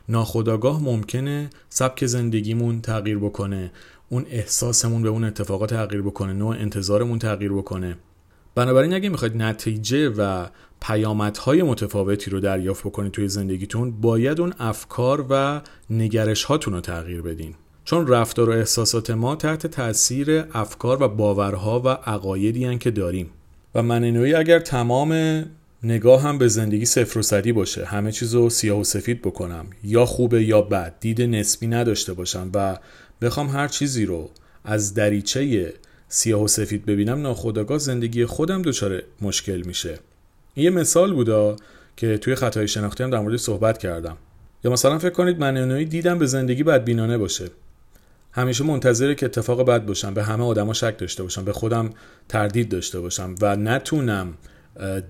ناخداگاه 0.09 0.83
ممکنه 0.83 1.50
سبک 1.69 2.07
زندگیمون 2.07 2.81
تغییر 2.81 3.19
بکنه 3.19 3.73
اون 4.09 4.27
احساسمون 4.31 5.03
به 5.03 5.09
اون 5.09 5.25
اتفاقات 5.25 5.71
تغییر 5.71 6.03
بکنه 6.03 6.33
نوع 6.33 6.57
انتظارمون 6.57 7.19
تغییر 7.19 7.53
بکنه. 7.53 7.97
بنابراین 8.55 8.95
اگه 8.95 9.09
می‌خواید 9.09 9.37
نتیجه 9.37 10.09
و 10.09 10.47
پیامدهای 10.81 11.63
متفاوتی 11.63 12.31
رو 12.31 12.41
دریافت 12.41 12.85
بکنید 12.85 13.13
توی 13.13 13.29
زندگیتون 13.29 14.01
باید 14.01 14.41
اون 14.41 14.53
افکار 14.59 15.27
و 15.31 15.61
نگرش 15.91 16.45
هاتون 16.45 16.75
رو 16.75 16.81
تغییر 16.81 17.23
بدین. 17.23 17.55
چون 17.85 18.07
رفتار 18.07 18.51
و 18.51 18.53
احساسات 18.53 19.11
ما 19.11 19.37
تحت 19.37 19.67
تاثیر 19.67 20.45
افکار 20.55 21.03
و 21.03 21.09
باورها 21.09 21.81
و 21.81 21.89
عقایدی 21.89 22.79
که 22.79 22.91
داریم. 22.91 23.31
و 23.75 23.83
من 23.83 24.05
نوعی 24.05 24.35
اگر 24.35 24.59
تمام 24.59 25.45
نگاه 25.83 26.23
هم 26.23 26.39
به 26.39 26.49
زندگی 26.49 26.85
صفر 26.85 27.19
و 27.19 27.23
صدی 27.23 27.53
باشه 27.53 27.85
همه 27.85 28.13
چیز 28.13 28.35
رو 28.35 28.51
سیاه 28.51 28.81
و 28.81 28.85
سفید 28.85 29.23
بکنم. 29.23 29.67
یا 29.85 30.07
خوبه 30.07 30.45
یا 30.45 30.63
بد 30.63 30.95
دید 31.01 31.23
نسبی 31.23 31.67
نداشته 31.67 32.13
باشم 32.13 32.51
و 32.55 32.79
بخوام 33.23 33.49
هر 33.49 33.69
چیزی 33.69 34.05
رو 34.07 34.31
از 34.65 34.95
دریچه 34.95 35.73
سیاه 36.09 36.43
و 36.43 36.49
سفید 36.49 36.87
ببینم 36.87 37.23
ناخودآگاه 37.23 37.79
زندگی 37.79 38.27
خودم 38.27 38.63
دچار 38.63 39.03
مشکل 39.21 39.63
میشه. 39.67 39.99
یه 40.61 40.71
مثال 40.71 41.12
بودا 41.12 41.57
که 41.97 42.19
توی 42.19 42.35
خطای 42.35 42.69
شناختی 42.69 43.02
هم 43.02 43.11
در 43.11 43.19
مورد 43.19 43.37
صحبت 43.37 43.79
کردم. 43.79 44.17
یا 44.64 44.71
مثلا 44.71 44.99
فکر 44.99 45.11
کنید 45.11 45.38
من 45.38 45.85
دیدم 45.85 46.19
به 46.19 46.26
زندگی 46.26 46.62
بدبینانه 46.62 47.19
باشه. 47.19 47.50
همیشه 48.33 48.64
منتظره 48.64 49.14
که 49.14 49.26
اتفاق 49.26 49.67
بد 49.67 49.87
باشم 49.87 50.14
به 50.14 50.23
همه 50.23 50.45
آدما 50.45 50.73
شک 50.73 50.99
داشته 50.99 51.23
باشم 51.23 51.45
به 51.45 51.52
خودم 51.52 51.90
تردید 52.29 52.69
داشته 52.69 53.00
باشم 53.00 53.35
و 53.40 53.57
نتونم 53.57 54.35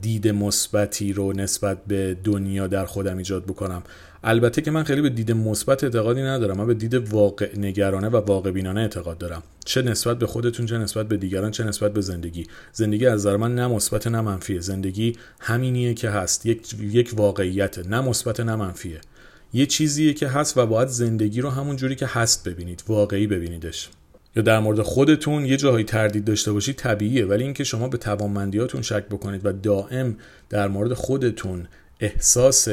دید 0.02 0.28
مثبتی 0.28 1.12
رو 1.12 1.32
نسبت 1.32 1.78
به 1.86 2.16
دنیا 2.24 2.66
در 2.66 2.86
خودم 2.86 3.18
ایجاد 3.18 3.44
بکنم. 3.44 3.82
البته 4.24 4.62
که 4.62 4.70
من 4.70 4.84
خیلی 4.84 5.02
به 5.02 5.10
دید 5.10 5.32
مثبت 5.32 5.84
اعتقادی 5.84 6.22
ندارم. 6.22 6.56
من 6.56 6.66
به 6.66 6.74
دید 6.74 6.94
واقع 6.94 7.58
نگرانه 7.58 8.08
و 8.08 8.16
واقع 8.16 8.50
بینانه 8.50 8.80
اعتقاد 8.80 9.18
دارم. 9.18 9.42
چه 9.64 9.82
نسبت 9.82 10.18
به 10.18 10.26
خودتون 10.26 10.66
چه 10.66 10.78
نسبت 10.78 11.08
به 11.08 11.16
دیگران 11.16 11.50
چه 11.50 11.64
نسبت 11.64 11.92
به 11.92 12.00
زندگی. 12.00 12.46
زندگی 12.72 13.06
از 13.06 13.20
نظر 13.20 13.36
من 13.36 13.54
نه 13.54 13.66
مثبت 13.66 14.06
نه 14.06 14.20
منفیه. 14.20 14.60
زندگی 14.60 15.16
همینیه 15.40 15.94
که 15.94 16.10
هست. 16.10 16.46
یک 16.46 16.74
یک 16.80 17.12
واقعیت 17.16 17.78
نه 17.78 18.00
مثبت 18.00 18.40
نه 18.40 18.56
منفیه. 18.56 19.00
یه 19.52 19.66
چیزیه 19.66 20.14
که 20.14 20.28
هست 20.28 20.58
و 20.58 20.66
باید 20.66 20.88
زندگی 20.88 21.40
رو 21.40 21.50
همون 21.50 21.76
جوری 21.76 21.94
که 21.94 22.06
هست 22.06 22.48
ببینید. 22.48 22.82
واقعی 22.88 23.26
ببینیدش. 23.26 23.90
یا 24.36 24.42
در 24.42 24.58
مورد 24.58 24.82
خودتون 24.82 25.44
یه 25.44 25.56
جاهایی 25.56 25.84
تردید 25.84 26.24
داشته 26.24 26.52
باشید 26.52 26.76
طبیعیه. 26.76 27.26
ولی 27.26 27.44
اینکه 27.44 27.64
شما 27.64 27.88
به 27.88 27.98
توانمندیاتون 27.98 28.82
شک 28.82 29.06
بکنید 29.06 29.46
و 29.46 29.52
دائم 29.52 30.16
در 30.48 30.68
مورد 30.68 30.94
خودتون 30.94 31.68
احساس 32.00 32.68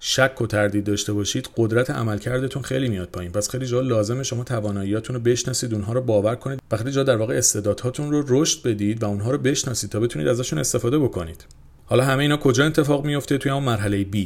شک 0.00 0.40
و 0.40 0.46
تردید 0.46 0.84
داشته 0.84 1.12
باشید 1.12 1.48
قدرت 1.56 1.90
عملکردتون 1.90 2.62
خیلی 2.62 2.88
میاد 2.88 3.08
پایین. 3.08 3.32
پس 3.32 3.50
خیلی 3.50 3.66
جا 3.66 3.80
لازمه 3.80 4.22
شما 4.22 4.44
تواناییاتون 4.44 5.16
رو 5.16 5.22
بشناسید 5.22 5.74
اونها 5.74 5.92
رو 5.92 6.00
باور 6.00 6.34
کنید 6.34 6.62
و 6.70 6.76
خیلی 6.76 6.90
جا 6.90 7.02
در 7.02 7.16
واقع 7.16 7.34
استعدادهاتون 7.34 8.10
رو 8.10 8.24
رشد 8.28 8.68
بدید 8.68 9.02
و 9.02 9.06
اونها 9.06 9.30
رو 9.30 9.38
بشناسید 9.38 9.90
تا 9.90 10.00
بتونید 10.00 10.28
ازشون 10.28 10.58
استفاده 10.58 10.98
بکنید. 10.98 11.44
حالا 11.84 12.04
همه 12.04 12.22
اینا 12.22 12.36
کجا 12.36 12.66
اتفاق 12.66 13.04
میفته؟ 13.04 13.38
توی 13.38 13.52
اون 13.52 13.62
مرحله 13.62 14.04
B 14.04 14.16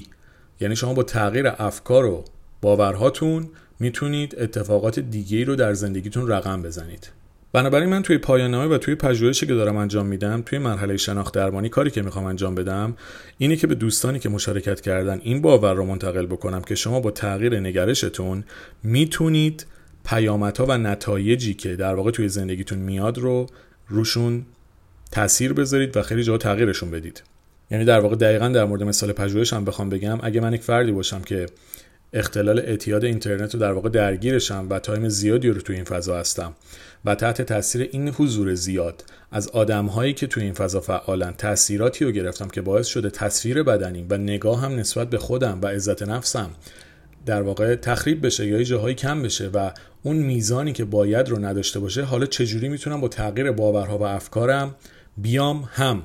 یعنی 0.60 0.76
شما 0.76 0.94
با 0.94 1.02
تغییر 1.02 1.48
افکار 1.58 2.04
و 2.04 2.24
باورهاتون 2.60 3.48
می‌تونید 3.80 4.34
اتفاقات 4.38 5.00
دیگه 5.00 5.44
رو 5.44 5.56
در 5.56 5.74
زندگیتون 5.74 6.28
رقم 6.28 6.62
بزنید. 6.62 7.10
بنابراین 7.52 7.88
من 7.88 8.02
توی 8.02 8.18
پایان 8.18 8.54
و 8.54 8.78
توی 8.78 8.94
پژوهشی 8.94 9.46
که 9.46 9.54
دارم 9.54 9.76
انجام 9.76 10.06
میدم 10.06 10.42
توی 10.46 10.58
مرحله 10.58 10.96
شناخت 10.96 11.34
درمانی 11.34 11.68
کاری 11.68 11.90
که 11.90 12.02
می‌خوام 12.02 12.24
انجام 12.24 12.54
بدم 12.54 12.96
اینه 13.38 13.56
که 13.56 13.66
به 13.66 13.74
دوستانی 13.74 14.18
که 14.18 14.28
مشارکت 14.28 14.80
کردن 14.80 15.20
این 15.22 15.42
باور 15.42 15.74
رو 15.74 15.84
منتقل 15.84 16.26
بکنم 16.26 16.62
که 16.62 16.74
شما 16.74 17.00
با 17.00 17.10
تغییر 17.10 17.60
نگرشتون 17.60 18.44
می‌تونید 18.82 19.66
پیامدها 20.04 20.66
و 20.68 20.78
نتایجی 20.78 21.54
که 21.54 21.76
در 21.76 21.94
واقع 21.94 22.10
توی 22.10 22.28
زندگیتون 22.28 22.78
میاد 22.78 23.18
رو 23.18 23.46
روشون 23.88 24.46
تاثیر 25.12 25.52
بذارید 25.52 25.96
و 25.96 26.02
خیلی 26.02 26.22
جا 26.22 26.38
تغییرشون 26.38 26.90
بدید. 26.90 27.22
یعنی 27.70 27.84
در 27.84 28.00
واقع 28.00 28.16
دقیقا 28.16 28.48
در 28.48 28.64
مورد 28.64 28.82
مثال 28.82 29.12
پژوهش 29.12 29.52
هم 29.52 29.64
بخوام 29.64 29.88
بگم 29.88 30.18
اگه 30.22 30.40
من 30.40 30.52
یک 30.52 30.62
فردی 30.62 30.92
باشم 30.92 31.20
که 31.20 31.46
اختلال 32.14 32.58
اعتیاد 32.58 33.04
اینترنت 33.04 33.54
رو 33.54 33.60
در 33.60 33.72
واقع 33.72 33.88
درگیرشم 33.88 34.66
و 34.70 34.78
تایم 34.78 35.08
زیادی 35.08 35.48
رو 35.48 35.60
توی 35.60 35.76
این 35.76 35.84
فضا 35.84 36.18
هستم 36.18 36.52
و 37.04 37.14
تحت 37.14 37.42
تاثیر 37.42 37.88
این 37.92 38.08
حضور 38.08 38.54
زیاد 38.54 39.04
از 39.32 39.48
آدم 39.48 39.86
هایی 39.86 40.12
که 40.12 40.26
توی 40.26 40.42
این 40.42 40.52
فضا 40.52 40.80
فعالن 40.80 41.32
تاثیراتی 41.32 42.04
رو 42.04 42.10
گرفتم 42.10 42.48
که 42.48 42.60
باعث 42.60 42.86
شده 42.86 43.10
تصویر 43.10 43.62
بدنی 43.62 44.06
و 44.10 44.16
نگاه 44.16 44.60
هم 44.60 44.76
نسبت 44.76 45.10
به 45.10 45.18
خودم 45.18 45.58
و 45.62 45.66
عزت 45.66 46.02
نفسم 46.02 46.50
در 47.26 47.42
واقع 47.42 47.74
تخریب 47.74 48.26
بشه 48.26 48.46
یا 48.46 48.62
جاهایی 48.62 48.94
کم 48.94 49.22
بشه 49.22 49.50
و 49.54 49.70
اون 50.02 50.16
میزانی 50.16 50.72
که 50.72 50.84
باید 50.84 51.28
رو 51.28 51.44
نداشته 51.44 51.80
باشه 51.80 52.02
حالا 52.02 52.26
چجوری 52.26 52.68
می‌تونم 52.68 53.00
با 53.00 53.08
تغییر 53.08 53.52
باورها 53.52 53.98
و 53.98 54.02
افکارم 54.02 54.74
بیام 55.16 55.68
هم؟ 55.72 56.02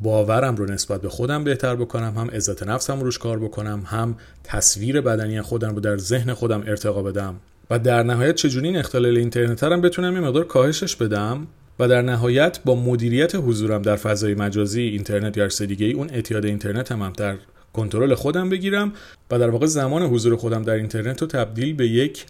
باورم 0.00 0.56
رو 0.56 0.64
نسبت 0.64 1.00
به 1.00 1.08
خودم 1.08 1.44
بهتر 1.44 1.76
بکنم 1.76 2.14
هم 2.16 2.30
عزت 2.30 2.62
نفسم 2.62 3.00
روش 3.00 3.18
کار 3.18 3.38
بکنم 3.38 3.82
هم 3.86 4.16
تصویر 4.44 5.00
بدنی 5.00 5.42
خودم 5.42 5.74
رو 5.74 5.80
در 5.80 5.96
ذهن 5.96 6.34
خودم 6.34 6.62
ارتقا 6.66 7.02
بدم. 7.02 7.40
و 7.70 7.78
در 7.78 8.02
نهایت 8.02 8.34
چجوری 8.34 8.68
این 8.68 8.76
اختلال 8.76 9.16
اینترنت 9.16 9.62
هم 9.62 9.80
بتونم 9.80 10.14
یه 10.14 10.20
مقدار 10.20 10.44
کاهشش 10.44 10.96
بدم؟ 10.96 11.46
و 11.78 11.88
در 11.88 12.02
نهایت 12.02 12.60
با 12.64 12.74
مدیریت 12.74 13.34
حضورم 13.34 13.82
در 13.82 13.96
فضای 13.96 14.34
مجازی 14.34 14.82
اینترنت 14.82 15.36
یا 15.36 15.48
دیگه 15.66 15.86
ای 15.86 15.92
اون 15.92 16.10
اعتیاد 16.10 16.44
اینترنت 16.44 16.92
هم, 16.92 17.02
هم 17.02 17.12
در 17.12 17.36
کنترل 17.72 18.14
خودم 18.14 18.48
بگیرم 18.48 18.92
و 19.30 19.38
در 19.38 19.50
واقع 19.50 19.66
زمان 19.66 20.02
حضور 20.02 20.36
خودم 20.36 20.62
در 20.62 20.74
اینترنت 20.74 21.20
رو 21.20 21.26
تبدیل 21.26 21.74
به 21.74 21.88
یک 21.88 22.26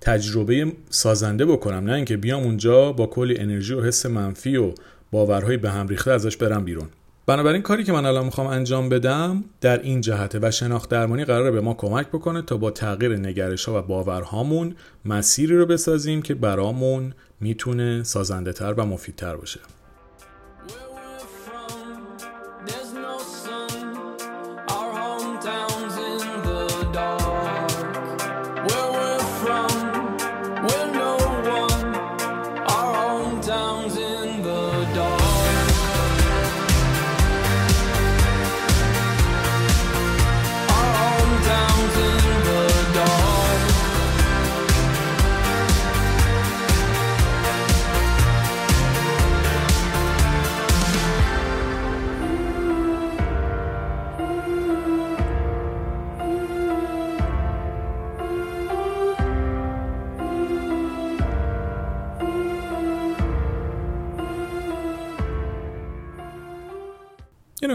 تجربه 0.00 0.72
سازنده 0.90 1.46
بکنم. 1.46 1.84
نه 1.84 1.92
اینکه 1.92 2.16
بیام 2.16 2.42
اونجا 2.42 2.92
با 2.92 3.06
کلی 3.06 3.38
انرژی 3.38 3.74
و 3.74 3.82
حس 3.82 4.06
منفی 4.06 4.56
و 4.56 4.72
باورهای 5.10 5.56
به 5.56 5.70
هم 5.70 5.88
ریخته 5.88 6.10
ازش 6.10 6.36
برم 6.36 6.64
بیرون. 6.64 6.88
بنابراین 7.26 7.62
کاری 7.62 7.84
که 7.84 7.92
من 7.92 8.06
الان 8.06 8.24
می‌خوام 8.24 8.46
انجام 8.46 8.88
بدم 8.88 9.44
در 9.60 9.82
این 9.82 10.00
جهته 10.00 10.38
و 10.42 10.50
شناخت 10.50 10.90
درمانی 10.90 11.24
قراره 11.24 11.50
به 11.50 11.60
ما 11.60 11.74
کمک 11.74 12.08
بکنه 12.08 12.42
تا 12.42 12.56
با 12.56 12.70
تغییر 12.70 13.16
نگرش 13.16 13.64
ها 13.64 13.78
و 13.78 13.82
باورهامون 13.82 14.76
مسیری 15.04 15.56
رو 15.56 15.66
بسازیم 15.66 16.22
که 16.22 16.34
برامون 16.34 17.14
می‌تونه 17.40 18.02
سازنده 18.02 18.52
تر 18.52 18.74
و 18.74 18.86
مفیدتر 18.86 19.36
باشه. 19.36 19.60
یه 33.98 34.11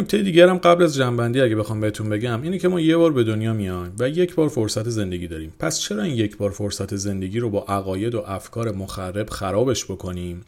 نکته 0.07 0.23
دیگر 0.23 0.49
هم 0.49 0.57
قبل 0.57 0.83
از 0.83 0.95
جنبندی 0.95 1.41
اگه 1.41 1.55
بخوام 1.55 1.79
بهتون 1.79 2.09
بگم 2.09 2.41
اینه 2.41 2.59
که 2.59 2.67
ما 2.67 2.79
یه 2.79 2.97
بار 2.97 3.11
به 3.11 3.23
دنیا 3.23 3.53
میایم 3.53 3.95
و 3.99 4.09
یک 4.09 4.35
بار 4.35 4.49
فرصت 4.49 4.89
زندگی 4.89 5.27
داریم. 5.27 5.53
پس 5.59 5.79
چرا 5.79 6.03
این 6.03 6.15
یک 6.15 6.37
بار 6.37 6.51
فرصت 6.51 6.95
زندگی 6.95 7.39
رو 7.39 7.49
با 7.49 7.65
عقاید 7.67 8.15
و 8.15 8.23
افکار 8.27 8.71
مخرب 8.71 9.29
خرابش 9.29 9.85
بکنیم 9.85 10.45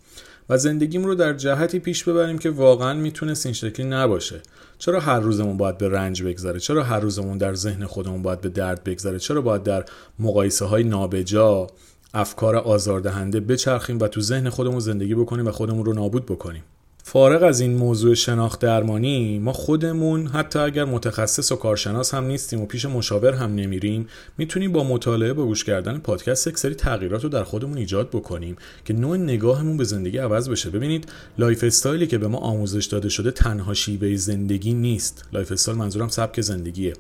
و 0.50 0.58
زندگیم 0.58 1.04
رو 1.04 1.16
در 1.16 1.34
جهتی 1.34 1.80
پیش 1.80 2.04
ببریم 2.04 2.38
که 2.38 2.50
واقعا 2.50 2.94
می‌تونست 2.94 3.46
این 3.46 3.54
شکلی 3.54 3.86
نباشه؟ 3.86 4.42
چرا 4.78 5.00
هر 5.00 5.20
روزمون 5.20 5.58
باید 5.58 5.78
به 5.78 5.90
رنج 5.90 6.24
بگذره؟ 6.24 6.60
چرا 6.60 6.84
هر 6.84 7.00
روزمون 7.00 7.38
در 7.38 7.54
ذهن 7.54 7.86
خودمون 7.86 8.22
باید 8.22 8.42
به 8.42 8.50
درد 8.50 8.84
بگذره؟ 8.84 9.20
چرا 9.20 9.42
باید 9.42 9.64
در 9.64 9.86
مقایسه 10.20 10.66
های 10.66 10.84
نابجا 10.84 11.68
افکار 12.14 12.56
آزاردهنده 12.56 13.40
بچرخیم 13.40 14.00
و 14.00 14.08
تو 14.08 14.22
ذهن 14.22 14.50
خودمون 14.50 14.80
زندگی 14.80 15.16
بکنیم 15.16 15.48
و 15.48 15.52
خودمون 15.52 15.86
رو 15.86 15.94
نابود 15.94 16.26
بکنیم؟ 16.26 16.64
فارغ 17.12 17.44
از 17.44 17.60
این 17.60 17.78
موضوع 17.78 18.14
شناخت 18.14 18.60
درمانی 18.60 19.40
ما 19.40 19.54
خودمون 19.54 20.28
حتی 20.28 20.60
اگر 20.60 20.86
متخصص 20.86 21.52
و 21.52 21.56
کارشناس 21.56 22.14
هم 22.14 22.24
نیستیم 22.24 22.62
و 22.62 22.66
پیش 22.66 22.86
مشاور 22.86 23.34
هم 23.34 23.56
نمیریم 23.56 24.08
می‌تونیم 24.38 24.72
با 24.72 24.84
مطالعه 24.84 25.34
با 25.34 25.46
گوش 25.46 25.64
کردن 25.64 25.98
پادکست 25.98 26.48
یک 26.48 26.58
سری 26.58 26.76
تغییرات 26.76 27.24
رو 27.24 27.30
در 27.30 27.44
خودمون 27.44 27.78
ایجاد 27.78 28.10
بکنیم 28.10 28.56
که 28.86 28.94
نوع 28.94 29.18
نگاهمون 29.18 29.78
به 29.78 29.84
زندگی 29.84 30.18
عوض 30.18 30.50
بشه. 30.50 30.70
ببینید 30.70 31.12
lifestyle 31.38 31.64
ی 31.64 32.08
که 32.08 32.18
به 32.18 32.28
ما 32.28 32.38
آموزش 32.38 32.86
داده 32.86 33.10
شده 33.10 33.32
تنها 33.32 33.74
شیوه 33.74 34.16
زندگی 34.16 34.74
نیست. 34.74 35.26
lifestyle 35.34 35.78
منظورم 35.78 36.08
سبک 36.08 36.42
زندگیه. 36.42 36.94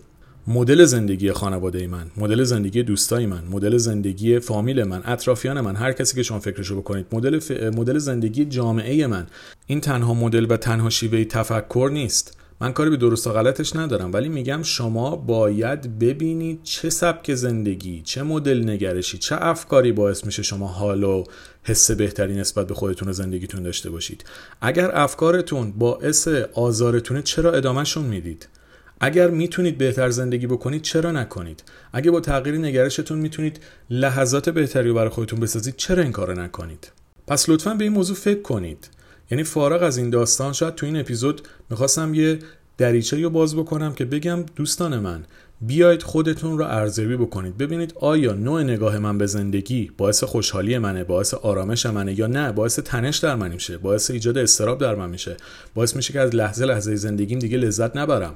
مدل 0.51 0.85
زندگی 0.85 1.31
خانواده 1.31 1.87
من 1.87 2.11
مدل 2.17 2.43
زندگی 2.43 2.83
دوستای 2.83 3.25
من 3.25 3.43
مدل 3.51 3.77
زندگی 3.77 4.39
فامیل 4.39 4.83
من 4.83 5.01
اطرافیان 5.05 5.61
من 5.61 5.75
هر 5.75 5.91
کسی 5.91 6.15
که 6.15 6.23
شما 6.23 6.39
فکرشو 6.39 6.77
بکنید 6.77 7.05
مدل 7.11 7.39
مدل 7.75 7.97
زندگی 7.97 8.45
جامعه 8.45 9.07
من. 9.07 9.27
این 9.67 9.81
تنها 9.81 10.13
مدل 10.13 10.45
و 10.49 10.57
تنها 10.57 10.89
شیوه 10.89 11.23
تفکر 11.23 11.89
نیست. 11.93 12.37
من 12.61 12.73
کاری 12.73 12.89
به 12.89 12.97
درست 12.97 13.27
و 13.27 13.31
غلطش 13.31 13.75
ندارم 13.75 14.13
ولی 14.13 14.29
میگم 14.29 14.63
شما 14.63 15.15
باید 15.15 15.99
ببینید 15.99 16.59
چه 16.63 16.89
سبک 16.89 17.35
زندگی 17.35 18.01
چه 18.01 18.23
مدل 18.23 18.69
نگرشی 18.69 19.17
چه 19.17 19.35
افکاری 19.39 19.91
باعث 19.91 20.25
میشه 20.25 20.43
شما 20.43 20.67
حال 20.67 21.03
و 21.03 21.23
حس 21.63 21.91
بهتری 21.91 22.35
نسبت 22.35 22.67
به 22.67 22.73
خودتون 22.73 23.09
و 23.09 23.13
زندگیتون 23.13 23.63
داشته 23.63 23.89
باشید. 23.89 24.23
اگر 24.61 24.91
افکارتون 24.93 25.71
باعث 25.71 26.27
آزارتونه 26.53 27.21
چرا 27.21 27.51
ادامهشون 27.51 28.05
می‌دید؟ 28.05 28.47
اگر 28.99 29.29
می‌تونید 29.29 29.77
بهتر 29.77 30.09
زندگی 30.09 30.47
بکنید 30.47 30.81
چرا 30.81 31.11
نکنید؟ 31.11 31.63
اگه 31.93 32.11
با 32.11 32.19
تغییر 32.19 32.57
نگرشتون 32.57 33.17
می‌تونید 33.19 33.59
لحظات 33.89 34.49
بهتری 34.49 34.89
رو 34.89 34.95
برای 34.95 35.09
خودتون 35.09 35.39
بسازید 35.39 35.75
چرا 35.75 36.03
این 36.03 36.11
کارو 36.11 36.39
نکنید؟ 36.39 36.91
پس 37.27 37.49
لطفا 37.49 37.73
به 37.73 37.83
این 37.83 37.93
موضوع 37.93 38.15
فکر 38.15 38.41
کنید. 38.41 38.89
یعنی 39.31 39.43
فارغ 39.43 39.83
از 39.83 39.97
این 39.97 40.09
داستان 40.09 40.53
شاید 40.53 40.75
تو 40.75 40.85
این 40.85 40.97
اپیزود 40.97 41.41
می‌خواستم 41.69 42.13
یه 42.13 42.39
دریچه 42.77 43.21
رو 43.21 43.29
باز 43.29 43.55
بکنم 43.55 43.93
که 43.93 44.05
بگم 44.05 44.43
دوستان 44.55 44.99
من 44.99 45.23
بیاید 45.61 46.03
خودتون 46.03 46.57
رو 46.57 46.65
ارزیابی 46.65 47.17
بکنید. 47.17 47.57
ببینید 47.57 47.93
آیا 47.99 48.33
نوع 48.33 48.63
نگاه 48.63 48.99
من 48.99 49.17
به 49.17 49.25
زندگی 49.25 49.91
باعث 49.97 50.23
خوشحالی 50.23 50.77
منه 50.77 51.03
باعث 51.03 51.33
آرامش 51.33 51.85
منه 51.85 52.19
یا 52.19 52.27
نه؟ 52.27 52.51
باعث 52.51 52.79
تنش 52.79 53.17
در 53.17 53.35
من 53.35 53.51
میشه؟ 53.51 53.77
باعث 53.77 54.11
ایجاد 54.11 54.37
استراب 54.37 54.79
در 54.79 54.95
من 54.95 55.09
میشه؟ 55.09 55.37
باعث 55.73 55.95
میشه 55.95 56.13
که 56.13 56.19
از 56.19 56.35
لحظه 56.35 56.65
لحظه 56.65 56.95
زندگیم 56.95 57.39
دیگه 57.39 57.57
لذت 57.57 57.97
نبرم؟ 57.97 58.33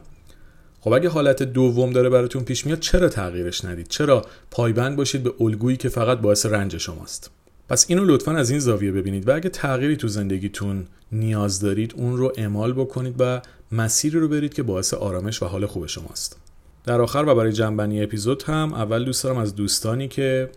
خب 0.84 0.94
اگه 0.94 1.10
حالت 1.10 1.44
دوم 1.44 1.92
داره 1.92 2.10
براتون 2.10 2.44
پیش 2.44 2.66
میاد 2.66 2.80
چرا 2.80 3.10
تغییرش 3.10 3.66
ندید؟ 3.66 3.88
چرا 3.88 4.26
پایبند 4.52 4.96
باشید 4.96 5.24
به 5.24 5.34
الگویی 5.40 5.78
که 5.78 5.90
فقط 5.90 6.18
باعث 6.20 6.46
رنج 6.46 6.78
شماست؟ 6.78 7.32
پس 7.70 7.86
اینو 7.90 8.06
لطفا 8.06 8.32
از 8.32 8.50
این 8.50 8.60
زاویه 8.60 8.92
ببینید 8.92 9.28
و 9.28 9.36
اگه 9.36 9.50
تغییری 9.50 9.98
تو 9.98 10.08
زندگیتون 10.08 10.86
نیاز 11.12 11.60
دارید 11.60 11.94
اون 11.98 12.18
رو 12.18 12.34
اعمال 12.38 12.74
بکنید 12.74 13.16
و 13.20 13.42
مسیری 13.72 14.20
رو 14.20 14.28
برید 14.28 14.54
که 14.54 14.64
باعث 14.64 14.94
آرامش 14.94 15.44
و 15.44 15.46
حال 15.46 15.66
خوب 15.66 15.86
شماست. 15.86 16.38
در 16.86 17.02
آخر 17.02 17.24
و 17.28 17.36
برای 17.36 17.52
جنبنی 17.52 18.04
اپیزود 18.04 18.44
هم 18.44 18.74
اول 18.74 19.06
دوست 19.06 19.24
دارم 19.24 19.38
از 19.38 19.56
دوستانی 19.56 20.08
که 20.08 20.50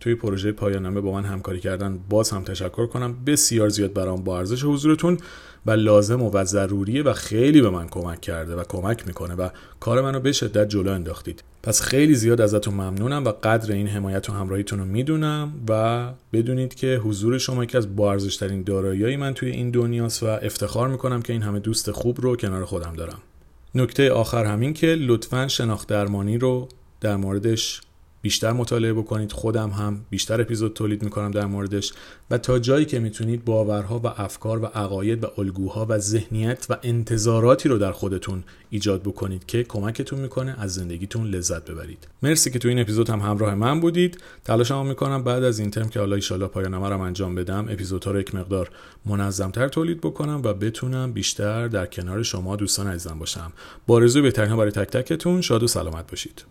توی 0.00 0.14
پروژه 0.14 0.52
پایانامه 0.52 1.00
با 1.00 1.12
من 1.12 1.24
همکاری 1.24 1.60
کردن 1.60 1.98
باز 2.08 2.30
هم 2.30 2.44
تشکر 2.44 2.86
کنم. 2.86 3.24
بسیار 3.24 3.68
زیاد 3.68 3.92
برام 3.92 4.24
با 4.24 4.38
ارزش 4.38 4.64
حضورتون. 4.64 5.18
و 5.66 5.70
لازم 5.70 6.22
و 6.22 6.44
ضروریه 6.44 7.02
و 7.02 7.12
خیلی 7.12 7.60
به 7.60 7.70
من 7.70 7.88
کمک 7.88 8.20
کرده 8.20 8.54
و 8.54 8.64
کمک 8.68 9.06
می‌کنه 9.06 9.34
و 9.34 9.48
کار 9.80 10.02
منو 10.02 10.20
به 10.20 10.32
شدت 10.32 10.68
جلو 10.68 10.90
انداختید. 10.90 11.44
پس 11.62 11.80
خیلی 11.80 12.14
زیاد 12.14 12.40
ازتون 12.40 12.74
ممنونم 12.74 13.24
و 13.24 13.28
قدر 13.28 13.72
این 13.72 13.86
حمایت 13.86 14.30
و 14.30 14.32
همراهیتون 14.32 14.78
رو 14.78 14.84
می‌دونم 14.84 15.52
و 15.68 16.06
بدونید 16.32 16.74
که 16.74 17.00
حضور 17.04 17.38
شما 17.38 17.64
یکی 17.64 17.76
از 17.76 17.96
با 17.96 18.12
ارزشترین 18.12 18.62
دارایی 18.62 19.16
من 19.16 19.34
توی 19.34 19.50
این 19.50 19.70
دنیاست 19.70 20.22
و 20.22 20.26
افتخار 20.26 20.88
می‌کنم 20.88 21.22
که 21.22 21.32
این 21.32 21.42
همه 21.42 21.60
دوست 21.60 21.90
خوب 21.90 22.20
رو 22.20 22.36
کنار 22.36 22.64
خودم 22.64 22.92
دارم. 22.96 23.18
نکته 23.74 24.10
آخر 24.10 24.44
همین 24.44 24.74
که 24.74 24.86
لطفا 24.86 25.48
شناخت 25.48 25.88
درمانی 25.88 26.38
رو 26.38 26.68
در 27.00 27.16
موردش 27.16 27.80
بیشتر 28.24 28.52
مطالعه 28.52 28.92
بکنید. 28.92 29.32
خودم 29.32 29.70
هم 29.70 30.00
بیشتر 30.10 30.40
اپیزود 30.40 30.72
تولید 30.72 31.02
می‌کنم 31.02 31.30
در 31.30 31.46
موردش. 31.46 31.92
و 32.30 32.38
تا 32.38 32.58
جایی 32.58 32.84
که 32.84 32.98
می‌تونید 32.98 33.44
باورها 33.44 33.98
و 33.98 34.06
افکار 34.06 34.62
و 34.62 34.66
عقاید 34.66 35.24
و 35.24 35.26
الگوها 35.38 35.86
و 35.88 35.98
ذهنیت 35.98 36.66
و 36.70 36.76
انتظاراتی 36.82 37.68
رو 37.68 37.78
در 37.78 37.92
خودتون 37.92 38.44
ایجاد 38.70 39.02
بکنید 39.02 39.46
که 39.46 39.64
کمکتون 39.64 40.20
می‌کنه 40.20 40.56
از 40.58 40.74
زندگیتون 40.74 41.26
لذت 41.26 41.70
ببرید. 41.70 42.08
مرسی 42.22 42.50
که 42.50 42.58
تو 42.58 42.68
این 42.68 42.78
اپیزود 42.78 43.10
هم 43.10 43.20
همراه 43.20 43.54
من 43.54 43.80
بودید. 43.80 44.18
تلاشمو 44.44 44.84
می‌کنم 44.84 45.24
بعد 45.24 45.44
از 45.44 45.58
این 45.58 45.70
ترم 45.70 45.88
که 45.88 46.00
حالا 46.00 46.18
ان 46.30 46.46
پایانامه 46.46 46.88
رو 46.88 47.00
انجام 47.00 47.34
بدم 47.34 47.66
اپیزودها 47.70 48.10
رو 48.10 48.20
یک 48.20 48.34
مقدار 48.34 48.70
منظمتر 49.06 49.68
تولید 49.68 50.00
بکنم 50.00 50.40
و 50.44 50.54
بتونم 50.54 51.12
بیشتر 51.12 51.68
در 51.68 51.86
کنار 51.86 52.22
شما 52.22 52.56
دوستان 52.56 52.86
عزیزم 52.86 53.18
باشم. 53.18 53.52
با 53.86 53.98
رضای 53.98 54.22
بهترین 54.22 54.56
برای 54.56 54.70
تک 54.70 54.90
تکتون 54.90 55.40
شاد 55.40 55.62
و 55.62 55.66
سلامت 55.66 56.10
باشید. 56.10 56.44